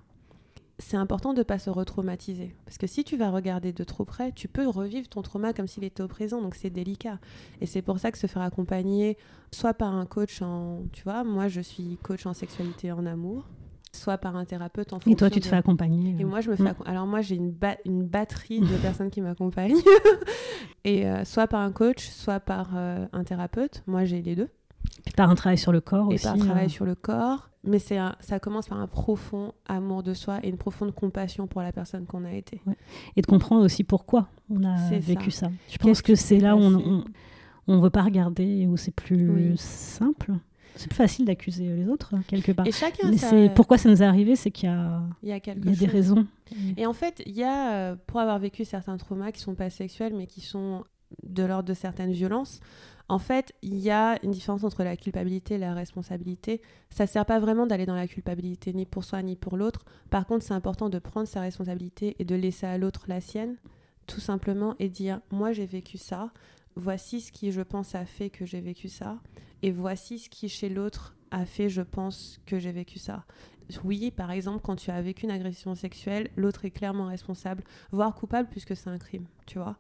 [0.78, 2.54] C'est important de ne pas se retraumatiser.
[2.66, 5.68] Parce que si tu vas regarder de trop près, tu peux revivre ton trauma comme
[5.68, 6.42] s'il était au présent.
[6.42, 7.20] Donc c'est délicat.
[7.62, 9.18] Et c'est pour ça que se faire accompagner,
[9.52, 10.82] soit par un coach en.
[10.92, 13.46] Tu vois, moi je suis coach en sexualité et en amour
[13.96, 16.28] soit par un thérapeute en Et toi, tu te fais accompagner Et euh.
[16.28, 16.74] moi, je me fais.
[16.86, 17.54] Alors moi, j'ai une,
[17.86, 19.76] une batterie de personnes qui m'accompagnent.
[20.84, 23.84] et euh, soit par un coach, soit par euh, un thérapeute.
[23.88, 24.50] Moi, j'ai les deux.
[25.08, 26.26] Et par un travail sur le corps et aussi.
[26.26, 27.50] Et par un travail sur le corps.
[27.64, 31.64] Mais c'est ça commence par un profond amour de soi et une profonde compassion pour
[31.64, 32.62] la personne qu'on a été.
[33.16, 35.50] Et de comprendre aussi pourquoi on a vécu ça.
[35.72, 40.34] Je pense que c'est là où on ne veut pas regarder, où c'est plus simple.
[40.76, 42.68] C'est plus facile d'accuser les autres, hein, quelque part.
[42.68, 45.38] Et chacun Mais pourquoi ça nous est arrivé, c'est qu'il y a, il y a,
[45.38, 46.28] il y a des raisons.
[46.78, 49.70] Et en fait, il y a, euh, pour avoir vécu certains traumas qui sont pas
[49.70, 50.84] sexuels, mais qui sont
[51.24, 52.60] de l'ordre de certaines violences,
[53.08, 56.62] en fait, il y a une différence entre la culpabilité et la responsabilité.
[56.90, 59.86] Ça sert pas vraiment d'aller dans la culpabilité, ni pour soi, ni pour l'autre.
[60.10, 63.58] Par contre, c'est important de prendre sa responsabilité et de laisser à l'autre la sienne,
[64.08, 66.32] tout simplement, et dire, moi j'ai vécu ça,
[66.76, 69.20] voici ce qui, je pense, a fait que j'ai vécu ça,
[69.66, 73.26] et voici ce qui, chez l'autre, a fait, je pense, que j'ai vécu ça.
[73.84, 78.14] Oui, par exemple, quand tu as vécu une agression sexuelle, l'autre est clairement responsable, voire
[78.14, 79.76] coupable, puisque c'est un crime, tu vois.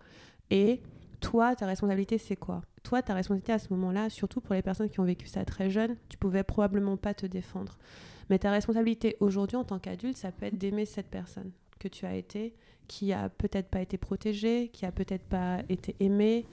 [0.49, 0.81] Et
[1.19, 2.63] toi, ta responsabilité, c'est quoi?
[2.81, 5.69] Toi, ta responsabilité à ce moment-là, surtout pour les personnes qui ont vécu ça très
[5.69, 7.77] jeune, tu pouvais probablement pas te défendre.
[8.31, 12.07] Mais ta responsabilité aujourd'hui, en tant qu'adulte, ça peut être d'aimer cette personne que tu
[12.07, 12.55] as été,
[12.87, 16.47] qui a peut-être pas été protégée, qui a peut-être pas été aimée,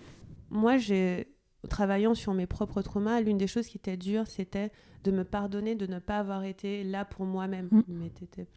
[0.51, 1.29] moi, j'ai
[1.68, 4.70] travaillant sur mes propres traumas, l'une des choses qui était dure, c'était
[5.05, 7.68] de me pardonner de ne pas avoir été là pour moi-même.
[7.70, 7.83] Mm.
[7.88, 8.11] Mais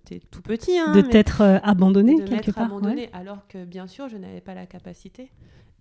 [0.03, 2.65] t'es tout petit, hein, De t'être euh, abandonné quelque part.
[2.65, 5.31] abandonné, alors que bien sûr, je n'avais pas la capacité.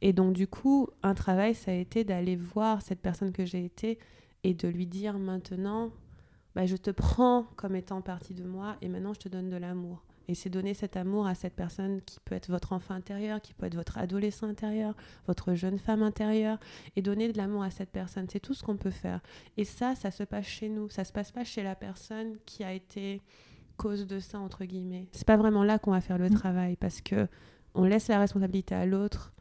[0.01, 3.65] Et donc, du coup, un travail, ça a été d'aller voir cette personne que j'ai
[3.65, 3.99] été
[4.43, 5.91] et de lui dire maintenant,
[6.55, 9.57] bah, je te prends comme étant partie de moi et maintenant je te donne de
[9.57, 10.03] l'amour.
[10.29, 13.53] Et c'est donner cet amour à cette personne qui peut être votre enfant intérieur, qui
[13.55, 14.95] peut être votre adolescent intérieur,
[15.27, 16.59] votre jeune femme intérieure,
[16.97, 18.27] et donner de l'amour à cette personne.
[18.31, 19.21] C'est tout ce qu'on peut faire.
[19.57, 20.89] Et ça, ça se passe chez nous.
[20.89, 23.21] Ça se passe pas chez la personne qui a été
[23.77, 25.09] cause de ça entre guillemets.
[25.13, 26.35] C'est pas vraiment là qu'on va faire le Mm.
[26.35, 27.29] travail parce que
[27.75, 29.33] on laisse la responsabilité à l'autre.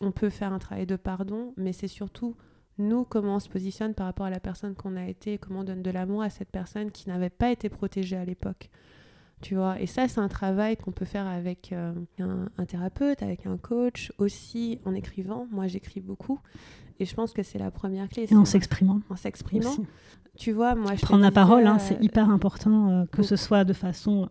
[0.00, 2.36] On peut faire un travail de pardon, mais c'est surtout
[2.78, 5.64] nous comment on se positionne par rapport à la personne qu'on a été, comment on
[5.64, 8.68] donne de l'amour à cette personne qui n'avait pas été protégée à l'époque.
[9.42, 13.22] Tu vois, et ça c'est un travail qu'on peut faire avec euh, un, un thérapeute,
[13.22, 15.46] avec un coach, aussi en écrivant.
[15.50, 16.40] Moi j'écris beaucoup
[17.00, 18.26] et je pense que c'est la première clé.
[18.30, 19.00] Et en s'exprimant.
[19.10, 19.74] en s'exprimant.
[20.38, 23.36] Tu vois, moi je Prendre la parole, hein, euh, c'est hyper important, euh, que ce
[23.36, 24.30] soit de façon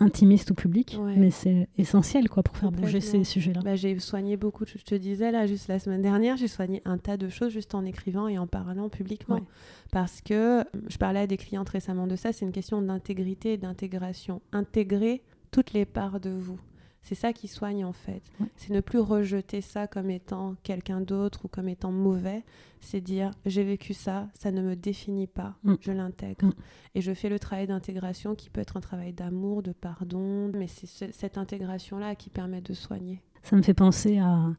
[0.00, 0.54] intimiste ou
[0.98, 1.14] Ouais.
[1.16, 3.60] mais c'est essentiel quoi, pour faire bouger ces sujets-là.
[3.62, 6.98] Bah, j'ai soigné beaucoup, je te disais là, juste la semaine dernière, j'ai soigné un
[6.98, 9.36] tas de choses juste en écrivant et en parlant publiquement.
[9.36, 9.42] Ouais.
[9.92, 13.56] Parce que je parlais à des clientes récemment de ça, c'est une question d'intégrité et
[13.58, 14.40] d'intégration.
[14.52, 16.58] Intégrer toutes les parts de vous.
[17.02, 18.22] C'est ça qui soigne en fait.
[18.40, 18.46] Ouais.
[18.56, 22.44] C'est ne plus rejeter ça comme étant quelqu'un d'autre ou comme étant mauvais.
[22.80, 25.74] C'est dire j'ai vécu ça, ça ne me définit pas, Mm.
[25.80, 26.46] je l'intègre.
[26.46, 26.52] Mm.
[26.94, 30.66] Et je fais le travail d'intégration qui peut être un travail d'amour, de pardon, mais
[30.66, 33.22] c'est ce- cette intégration-là qui permet de soigner.
[33.42, 34.50] Ça me fait penser à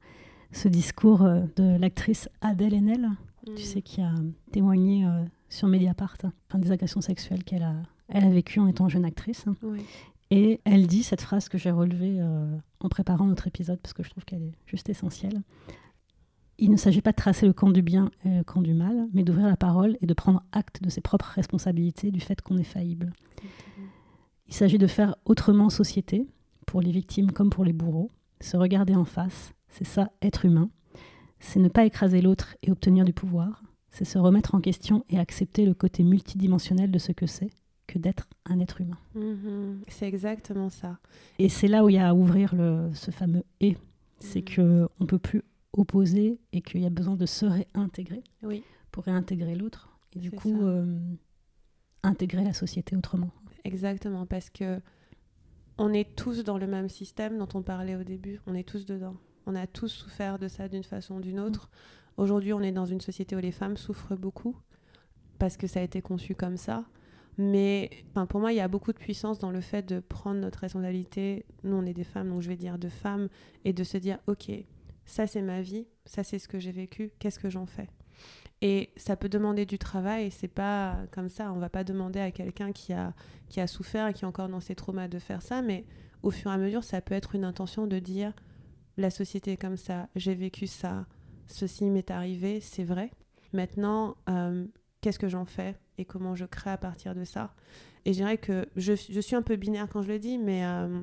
[0.52, 3.08] ce discours euh, de l'actrice Adèle Haenel,
[3.46, 3.58] tu Mm.
[3.58, 4.14] sais, qui a
[4.52, 6.18] témoigné euh, sur Mediapart,
[6.50, 7.76] enfin, des agressions sexuelles qu'elle a,
[8.10, 9.46] elle a vécues en étant jeune actrice.
[9.64, 9.80] Ouais.
[10.32, 14.02] Et elle dit cette phrase que j'ai relevée euh, en préparant notre épisode, parce que
[14.02, 15.44] je trouve qu'elle est juste essentielle.
[16.58, 19.10] Il ne s'agit pas de tracer le camp du bien et le camp du mal,
[19.13, 22.58] mais d'ouvrir la parole et de prendre acte de ses propres responsabilités du fait qu'on
[22.58, 23.12] est faillible.
[24.48, 26.26] Il s'agit de faire autrement société,
[26.65, 30.70] pour les victimes comme pour les bourreaux, se regarder en face, c'est ça être humain.
[31.39, 35.20] C'est ne pas écraser l'autre et obtenir du pouvoir, c'est se remettre en question et
[35.20, 37.50] accepter le côté multidimensionnel de ce que c'est
[37.92, 38.98] que d'être un être humain.
[39.16, 39.82] Mhm.
[39.88, 40.98] C'est exactement ça.
[41.40, 43.76] Et c'est là où il y a à ouvrir le, ce fameux et.
[44.20, 44.56] C'est Mhm.
[44.56, 45.42] que on peut plus
[45.74, 49.90] opposer et qu'il y a besoin de se réintégrer Oui, pour réintégrer l'autre.
[50.14, 50.98] Et du coup, euh,
[52.04, 53.32] intégrer la société autrement.
[53.64, 54.26] exactement.
[54.26, 54.80] Parce que
[55.78, 58.40] on est tous dans le même système dont on parlait au début.
[58.48, 59.16] On est tous dedans.
[59.48, 61.70] On a tous souffert de ça d'une façon ou d'une autre.
[62.18, 64.56] Aujourd'hui, on est dans une société où les femmes souffrent beaucoup
[65.40, 66.86] parce que ça a été conçu comme ça.
[67.38, 67.89] Mais
[68.30, 71.46] pour moi, il y a beaucoup de puissance dans le fait de prendre notre responsabilité.
[71.63, 73.30] Nous, on est des femmes, donc je vais dire de femmes,
[73.65, 74.52] et de se dire, OK,
[75.06, 77.88] ça c'est ma vie, ça c'est ce que j'ai vécu, qu'est-ce que j'en fais?
[78.62, 82.32] Et ça peut demander du travail, c'est pas comme ça, on va pas demander à
[82.32, 83.13] quelqu'un qui a,
[83.50, 85.86] qui a souffert et qui est encore dans ses traumas de faire ça, mais
[86.22, 88.34] au fur et à mesure, ça peut être une intention de dire,
[88.98, 91.08] la société est comme ça, j'ai vécu ça,
[91.48, 93.10] ceci m'est arrivé, c'est vrai.
[93.54, 94.67] Maintenant, euh,
[95.02, 95.76] qu'est-ce que j'en fais?
[96.06, 97.54] Comment je crée à partir de ça
[98.06, 100.66] Et je dirais que je, je suis un peu binaire quand je le dis, mais,
[100.66, 101.02] euh,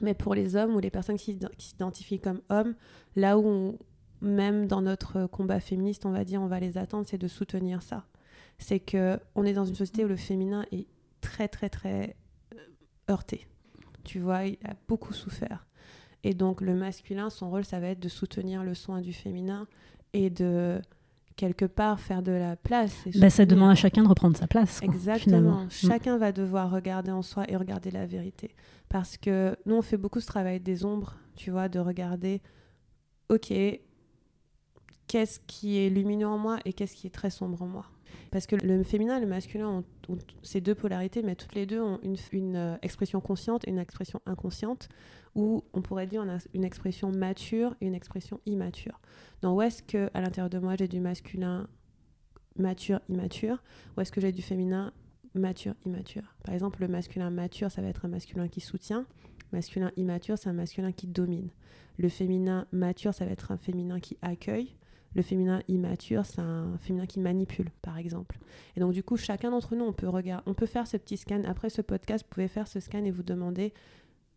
[0.00, 2.74] mais pour les hommes ou les personnes qui, s'ident- qui s'identifient comme hommes,
[3.16, 3.78] là où
[4.20, 7.82] même dans notre combat féministe, on va dire, on va les attendre, c'est de soutenir
[7.82, 8.04] ça.
[8.58, 10.86] C'est que on est dans une société où le féminin est
[11.20, 12.16] très très très
[12.54, 12.58] euh,
[13.10, 13.46] heurté.
[14.04, 15.66] Tu vois, il a beaucoup souffert.
[16.24, 19.68] Et donc le masculin, son rôle, ça va être de soutenir le soin du féminin
[20.12, 20.80] et de
[21.38, 23.04] quelque part faire de la place.
[23.14, 24.80] Bah, ça demande à chacun de reprendre sa place.
[24.80, 25.20] quoi, Exactement.
[25.22, 25.64] finalement.
[25.64, 25.70] Mm.
[25.70, 28.54] Chacun va devoir regarder en soi et regarder la vérité.
[28.88, 32.42] Parce que nous, on fait beaucoup ce travail des ombres, tu vois, de regarder,
[33.28, 33.52] ok,
[35.06, 37.86] qu'est-ce qui est lumineux en moi et qu'est-ce qui est très sombre en moi.
[38.30, 39.68] Parce que le féminin et le masculin
[40.08, 43.78] ont, ces deux polarités, mais toutes les deux ont une, euh, expression consciente et une
[43.78, 44.88] expression inconsciente,
[45.34, 49.00] ou on pourrait dire on a une expression mature et une expression immature.
[49.42, 51.68] Donc où est-ce que à l'intérieur de moi j'ai du masculin
[52.56, 53.62] mature, immature,
[53.96, 54.92] ou est-ce que j'ai du féminin
[55.34, 59.06] mature, immature Par exemple, le masculin mature, ça va être un masculin qui soutient.
[59.52, 61.50] Masculin immature, c'est un masculin qui domine.
[61.96, 64.74] Le féminin mature, ça va être un féminin qui accueille.
[65.14, 68.38] Le féminin immature, c'est un féminin qui manipule, par exemple.
[68.76, 71.16] Et donc, du coup, chacun d'entre nous, on peut, regarder, on peut faire ce petit
[71.16, 71.42] scan.
[71.46, 73.72] Après ce podcast, vous pouvez faire ce scan et vous demander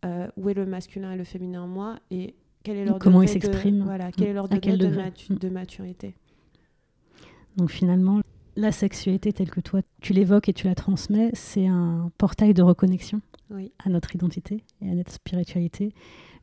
[0.04, 3.22] euh, où est le masculin et le féminin en moi et quel est leur Comment
[3.22, 3.82] ils s'expriment.
[3.84, 5.38] Voilà, quel est leur degré de, matu- Mm.
[5.38, 6.14] de maturité.
[7.56, 8.20] Donc finalement,
[8.56, 12.62] la sexualité telle que toi, tu l'évoques et tu la transmets, c'est un portail de
[12.62, 15.92] reconnexion Oui, à notre identité et à notre spiritualité.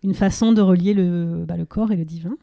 [0.04, 2.38] Une façon de relier le, bah, le corps et le divin,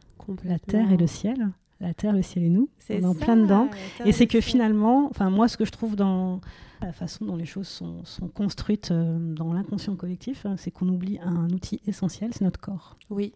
[0.44, 1.50] la terre et le ciel.
[1.80, 2.68] La terre, le ciel et nous.
[2.78, 3.68] C'est On est en plein dedans.
[4.04, 6.40] Et c'est que finalement, enfin moi, ce que je trouve dans
[6.80, 10.88] la façon dont les choses sont, sont construites euh, dans l'inconscient collectif, hein, c'est qu'on
[10.88, 12.96] oublie un outil essentiel, c'est notre corps.
[13.10, 13.32] Oui,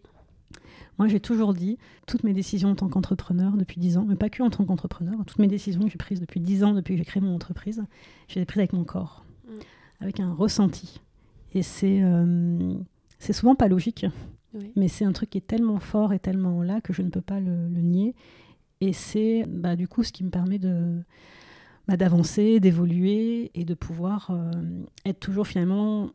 [0.99, 1.77] Moi, j'ai toujours dit,
[2.07, 5.15] toutes mes décisions en tant qu'entrepreneur depuis 10 ans, mais pas que en tant qu'entrepreneur,
[5.25, 7.83] toutes mes décisions que j'ai prises depuis 10 ans, depuis que j'ai créé mon entreprise,
[8.27, 9.51] je les ai prises avec mon corps, Mm.
[10.01, 11.01] avec un ressenti.
[11.53, 12.73] Et c'est euh,
[13.19, 14.05] c'est souvent pas logique,
[14.53, 14.71] Oui.
[14.75, 17.21] mais c'est un truc qui est tellement fort et tellement là que je ne peux
[17.21, 18.15] pas le, le nier.
[18.81, 21.01] Et c'est bah, du coup ce qui me permet de
[21.87, 24.51] bah, d'avancer, d'évoluer et de pouvoir euh,
[25.05, 26.09] être toujours finalement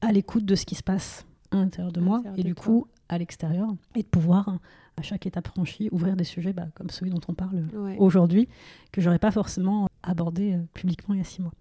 [0.00, 2.64] à l'écoute de ce qui se passe à l'intérieur de À moi et du toi.
[2.64, 4.58] coup à l'extérieur et de pouvoir
[4.96, 7.96] à chaque étape franchie ouvrir des sujets bah, comme celui dont on parle Ouais.
[7.98, 8.48] aujourd'hui
[8.92, 11.52] que j'aurais pas forcément abordé euh, publiquement il y a six mois.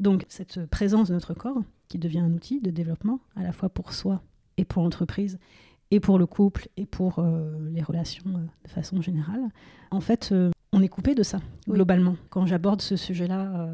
[0.00, 3.68] Donc cette présence de notre corps qui devient un outil de développement à la fois
[3.70, 4.22] pour soi
[4.56, 5.38] et pour l'entreprise
[5.90, 9.42] et pour le couple et pour euh, les relations euh, de façon générale.
[9.90, 11.38] En fait, euh, on est coupé de ça
[11.68, 11.74] Oui.
[11.74, 12.16] globalement.
[12.30, 13.68] Quand j'aborde ce sujet-là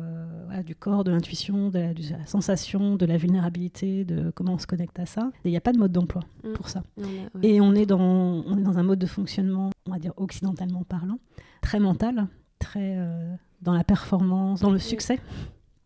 [0.47, 4.55] voilà, du corps, de l'intuition, de la, de la sensation, de la vulnérabilité, de comment
[4.55, 6.53] on se connecte à ça, il n'y a pas de mode d'emploi Mm.
[6.53, 6.83] pour ça.
[6.99, 7.07] Ouais.
[7.43, 10.83] Et on est, dans, on est dans un mode de fonctionnement, on va dire occidentalement
[10.85, 11.19] parlant,
[11.63, 12.27] très mental,
[12.59, 12.99] très
[13.63, 14.81] dans la performance, dans le Oui.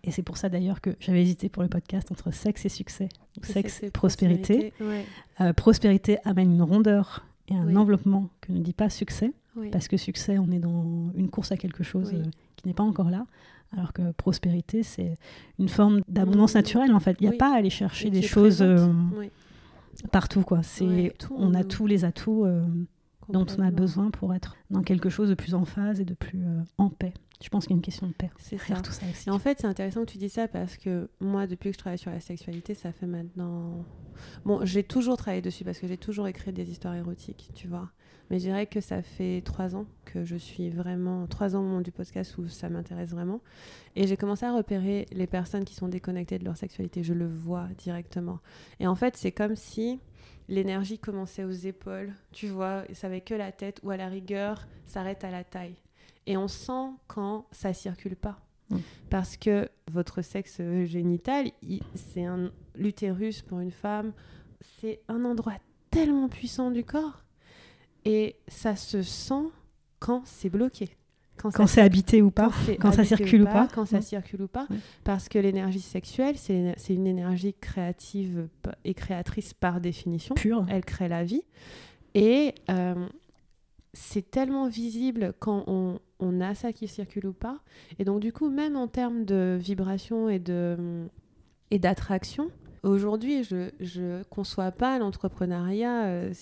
[0.07, 3.09] Et c'est pour ça d'ailleurs que j'avais hésité pour le podcast entre sexe et succès,
[3.41, 4.73] ou sexe et prospérité.
[4.81, 5.05] Ouais.
[5.41, 7.77] Euh, prospérité amène une rondeur et un Oui.
[7.77, 9.71] enveloppement que ne dit pas succès, Oui.
[9.71, 12.21] parce que succès, on est dans une course à quelque chose Oui.
[12.21, 13.27] euh, qui n'est pas encore là.
[13.73, 15.15] Alors que prospérité, c'est
[15.59, 16.59] une forme d'abondance Mm.
[16.59, 17.17] naturelle en fait.
[17.21, 18.87] Il n'y a pas à aller chercher des choses euh,
[20.13, 20.43] partout.
[20.43, 20.63] quoi.
[20.63, 22.47] C'est on a tous les atouts
[23.31, 26.15] dont on a besoin pour être dans quelque chose de plus en phase et de
[26.15, 26.45] plus
[26.79, 27.15] en paix.
[27.45, 28.81] Je pense qu'il y a une question de paix C'est ça.
[28.81, 29.29] tout ça aussi.
[29.29, 31.79] Et en fait, c'est intéressant que tu dis ça parce que moi, depuis que je
[31.79, 33.85] travaille sur la sexualité, ça fait maintenant.
[34.47, 37.91] Bon, j'ai toujours travaillé dessus parce que j'ai toujours écrit des histoires érotiques, tu vois.
[38.31, 41.27] Mais je dirais que ça fait trois ans que je suis vraiment.
[41.27, 43.43] Trois ans au moment du podcast où ça m'intéresse vraiment.
[43.95, 47.03] Et j'ai commencé à repérer les personnes qui sont déconnectées de leur sexualité.
[47.03, 48.39] Je le vois directement.
[48.81, 50.01] Et en fait, c'est comme si
[50.49, 54.09] l'énergie commençait aux épaules, tu vois, et ça avait que la tête ou à la
[54.09, 55.77] rigueur, s'arrête à la taille.
[56.27, 58.39] Et on sent quand ça circule pas.
[58.71, 58.79] Mm.
[59.11, 61.51] Parce que votre sexe génital,
[61.95, 64.13] c'est un l'utérus pour une femme,
[64.81, 65.55] c'est un endroit
[65.91, 67.25] tellement puissant du corps
[68.05, 69.45] et ça se sent
[70.01, 70.91] quand c'est bloqué.
[71.37, 73.67] Quand c'est habité ou pas, quand ça circule ou pas.
[73.75, 74.03] Quand ça Mm.
[74.03, 74.67] circule ou pas.
[74.71, 74.77] Ouais.
[75.03, 78.49] Parce que l'énergie sexuelle, c'est une énergie créative
[78.85, 80.35] et créatrice par définition.
[80.37, 80.65] pur.
[80.69, 81.43] Elle crée la vie.
[82.15, 83.09] Et euh,
[83.95, 87.61] c'est tellement visible quand on, on a ça qui circule ou pas.
[87.99, 91.07] Et donc, du coup, même en termes de vibration et de
[91.71, 92.51] et d'attraction,
[92.83, 96.33] aujourd'hui, je je conçois pas l'entrepreneuriat euh,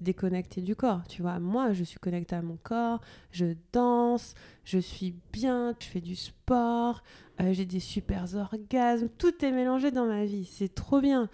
[0.00, 1.02] déconnecté du corps.
[1.08, 5.86] Tu vois, moi, je suis connectée à mon corps, je danse, je suis bien, je
[5.86, 7.02] fais du sport,
[7.40, 11.28] euh, j'ai des super orgasmes, tout est mélangé dans ma vie, c'est trop bien.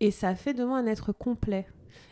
[0.00, 1.66] Et ça fait de moi un être complet.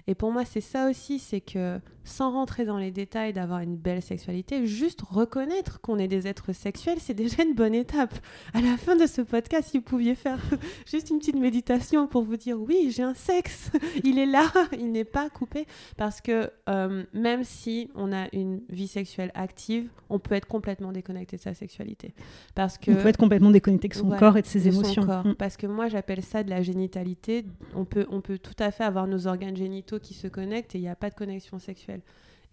[0.06, 3.76] Et pour moi, c'est ça aussi, c'est que sans rentrer dans les détails d'avoir une
[3.76, 8.14] belle sexualité, juste reconnaître qu'on est des êtres sexuels, c'est déjà une bonne étape.
[8.54, 10.38] À la fin de ce podcast, si vous pouviez faire
[10.86, 13.70] juste une petite méditation pour vous dire oui, j'ai un sexe,
[14.04, 15.66] il est là, il n'est pas coupé.
[15.96, 20.92] Parce que euh, même si on a une vie sexuelle active, on peut être complètement
[20.92, 22.14] déconnecté de sa sexualité.
[22.54, 24.70] Parce que On peut être complètement déconnecté de son Voilà, corps et de ses de
[24.70, 25.04] son émotions.
[25.04, 25.26] corps.
[25.26, 25.34] Mm.
[25.34, 27.44] Parce que moi, j'appelle ça de la génitalité.
[27.74, 30.78] On peut, on peut tout à fait avoir nos organes génitaux qui se connectent et
[30.78, 31.95] il n'y a pas de connexion sexuelle.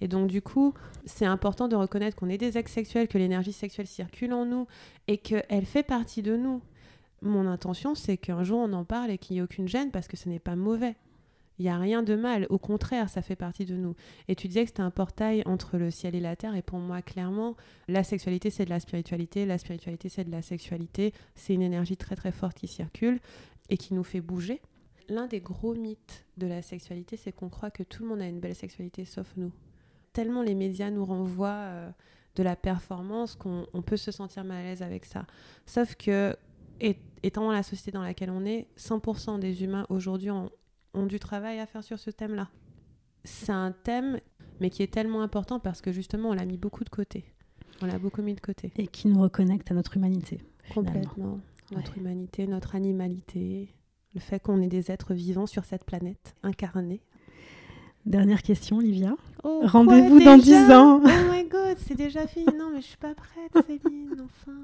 [0.02, 0.74] Et donc, du coup,
[1.06, 4.68] c'est important de reconnaître qu'on est des ex sexuels, que l'énergie sexuelle circule en nous
[5.08, 6.62] et qu'elle fait partie de nous.
[7.22, 10.08] Mon intention, c'est qu'un jour, on en parle et qu'il n'y ait aucune gêne parce
[10.08, 10.96] que ce n'est pas mauvais.
[11.60, 12.48] Il n'y a rien de mal.
[12.50, 13.96] Au contraire, ça fait partie de nous.
[14.28, 16.56] Et tu disais que c'était un portail entre le ciel et la terre.
[16.56, 17.56] Et pour moi, clairement,
[17.88, 19.46] la sexualité, c'est de la spiritualité.
[19.46, 21.14] La spiritualité, c'est de la sexualité.
[21.36, 23.20] C'est une énergie très, très forte qui circule
[23.70, 24.62] et qui nous fait bouger.
[25.10, 28.28] L'un des gros mythes de la sexualité, c'est qu'on croit que tout le monde a
[28.28, 29.52] une belle sexualité sauf nous.
[30.14, 31.90] Tellement les médias nous renvoient euh,
[32.36, 35.26] de la performance qu'on on peut se sentir mal à l'aise avec ça.
[35.66, 36.36] Sauf que,
[36.80, 40.50] et- étant dans la société dans laquelle on est, 100% des humains aujourd'hui ont,
[40.94, 42.50] ont du travail à faire sur ce thème-là.
[43.24, 44.20] C'est un thème,
[44.60, 47.26] mais qui est tellement important parce que justement, on l'a mis beaucoup de côté.
[47.82, 48.72] On l'a beaucoup mis de côté.
[48.78, 50.40] Et qui nous reconnecte à notre humanité.
[50.64, 50.92] finalement.
[50.94, 51.40] Complètement.
[51.72, 53.74] Notre humanité, notre animalité,
[54.16, 57.02] le fait qu'on est des êtres vivants sur cette planète, incarnés.
[58.06, 59.16] Dernière question, Livia.
[59.44, 61.02] Oh, Rendez-vous dans déjà 10 ans.
[61.04, 62.46] Oh my god, c'est déjà fini.
[62.58, 64.58] Non, mais je suis pas prête, Céline, enfin.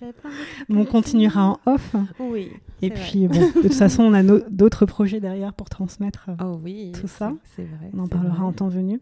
[0.00, 1.94] J'avais plein de on continuera en off.
[2.18, 2.48] Oui.
[2.82, 6.30] Et puis, bon, de toute façon, on a no- d'autres projets derrière pour transmettre.
[6.30, 6.90] euh, Oh oui.
[7.00, 7.90] tout ça, c'est- vrai.
[7.92, 8.44] On en parlera vrai.
[8.46, 9.00] en temps venu.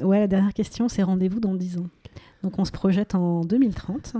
[0.00, 0.04] Mhm.
[0.04, 1.86] Ouais, la dernière question, c'est rendez-vous dans 10 ans.
[2.42, 4.14] Donc, on se projette en 2030.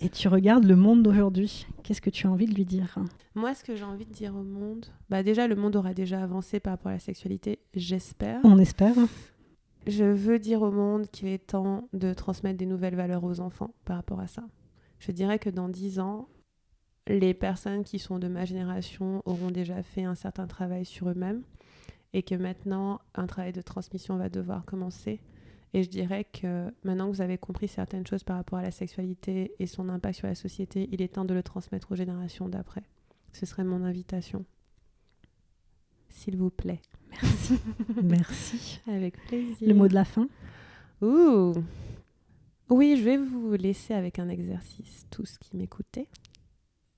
[0.00, 1.66] Et tu regardes le monde d'aujourd'hui.
[1.82, 2.98] Qu'est-ce que tu as envie de lui dire?
[3.34, 6.22] Moi, ce que j'ai envie de dire au monde, bah déjà, le monde aura déjà
[6.22, 8.40] avancé par rapport à la sexualité, j'espère.
[8.44, 8.94] On espère.
[9.86, 13.72] Je veux dire au monde qu'il est temps de transmettre des nouvelles valeurs aux enfants
[13.84, 14.42] par rapport à ça.
[14.98, 16.28] Je dirais que dans 10 ans,
[17.06, 21.42] les personnes qui sont de ma génération auront déjà fait un certain travail sur eux-mêmes
[22.12, 25.20] et que maintenant un travail de transmission va devoir commencer.
[25.76, 28.70] Et je dirais que maintenant que vous avez compris certaines choses par rapport à la
[28.70, 32.48] sexualité et son impact sur la société, il est temps de le transmettre aux générations
[32.48, 32.82] d'après.
[33.34, 34.46] Ce serait mon invitation.
[36.08, 36.80] S'il vous plaît.
[37.10, 37.60] Merci.
[38.02, 38.80] Merci.
[38.86, 39.68] Avec plaisir.
[39.68, 40.30] Le mot de la fin?
[41.02, 41.52] Ouh.
[42.70, 46.08] Oui, je vais vous laisser avec un exercice, tous qui m'écoutez.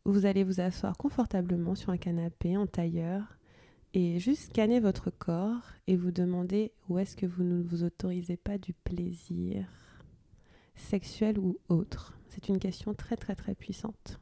[0.05, 3.38] Vous allez vous asseoir confortablement sur un canapé en tailleur
[3.95, 8.36] et juste scanner votre corps et vous demander où est-ce que vous ne vous autorisez
[8.36, 9.66] pas du plaisir,
[10.74, 12.14] sexuel ou autre.
[12.28, 14.20] C'est une question très très très puissante.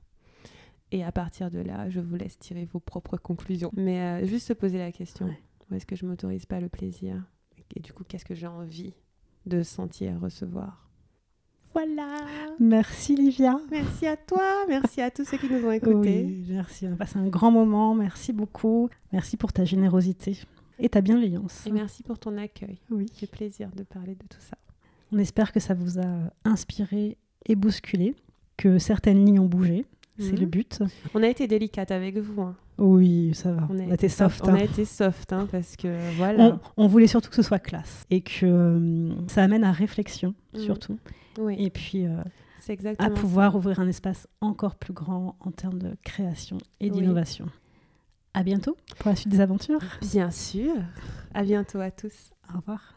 [0.92, 3.72] Et à partir de là, je vous laisse tirer vos propres conclusions.
[3.76, 5.40] Mais euh, juste se poser la question, Ouais.
[5.70, 7.24] où est-ce que je m'autorise pas le plaisir?
[7.74, 8.94] Et du coup, qu'est-ce que j'ai envie
[9.46, 10.85] de sentir, recevoir?
[11.76, 12.06] Voilà
[12.58, 13.60] Merci Livia.
[13.70, 16.24] Merci à toi, merci à tous ceux qui nous ont écoutés.
[16.24, 16.86] Oui, merci.
[16.86, 17.94] On a passé un grand moment.
[17.94, 18.88] Merci beaucoup.
[19.12, 20.38] Merci pour ta générosité
[20.78, 21.66] et ta bienveillance.
[21.66, 22.78] Et merci pour ton accueil.
[22.90, 23.04] Oui.
[23.20, 24.56] J'ai plaisir de parler de tout ça.
[25.12, 28.14] On espère que ça vous a inspiré et bousculé,
[28.56, 29.84] que certaines lignes ont bougé.
[30.18, 30.40] C'est Mhm.
[30.40, 30.78] le but.
[31.14, 32.40] On a été délicate avec vous.
[32.40, 32.56] hein.
[32.78, 33.68] Oui, ça va.
[33.70, 34.40] On, a a été soft.
[34.44, 34.54] On hein.
[34.54, 36.58] a été soft hein, parce que voilà.
[36.76, 40.34] On, on voulait surtout que ce soit classe et que hum, ça amène à réflexion
[40.54, 40.60] Mhm.
[40.60, 40.98] surtout.
[41.38, 42.22] Oui, Et puis euh,
[42.98, 43.58] à pouvoir ça.
[43.58, 46.98] ouvrir un espace encore plus grand en termes de création et Oui.
[46.98, 47.46] d'innovation.
[48.34, 49.80] À bientôt pour la suite des aventures.
[50.02, 50.74] Bien sûr.
[51.34, 52.30] À bientôt à tous.
[52.52, 52.95] Au revoir.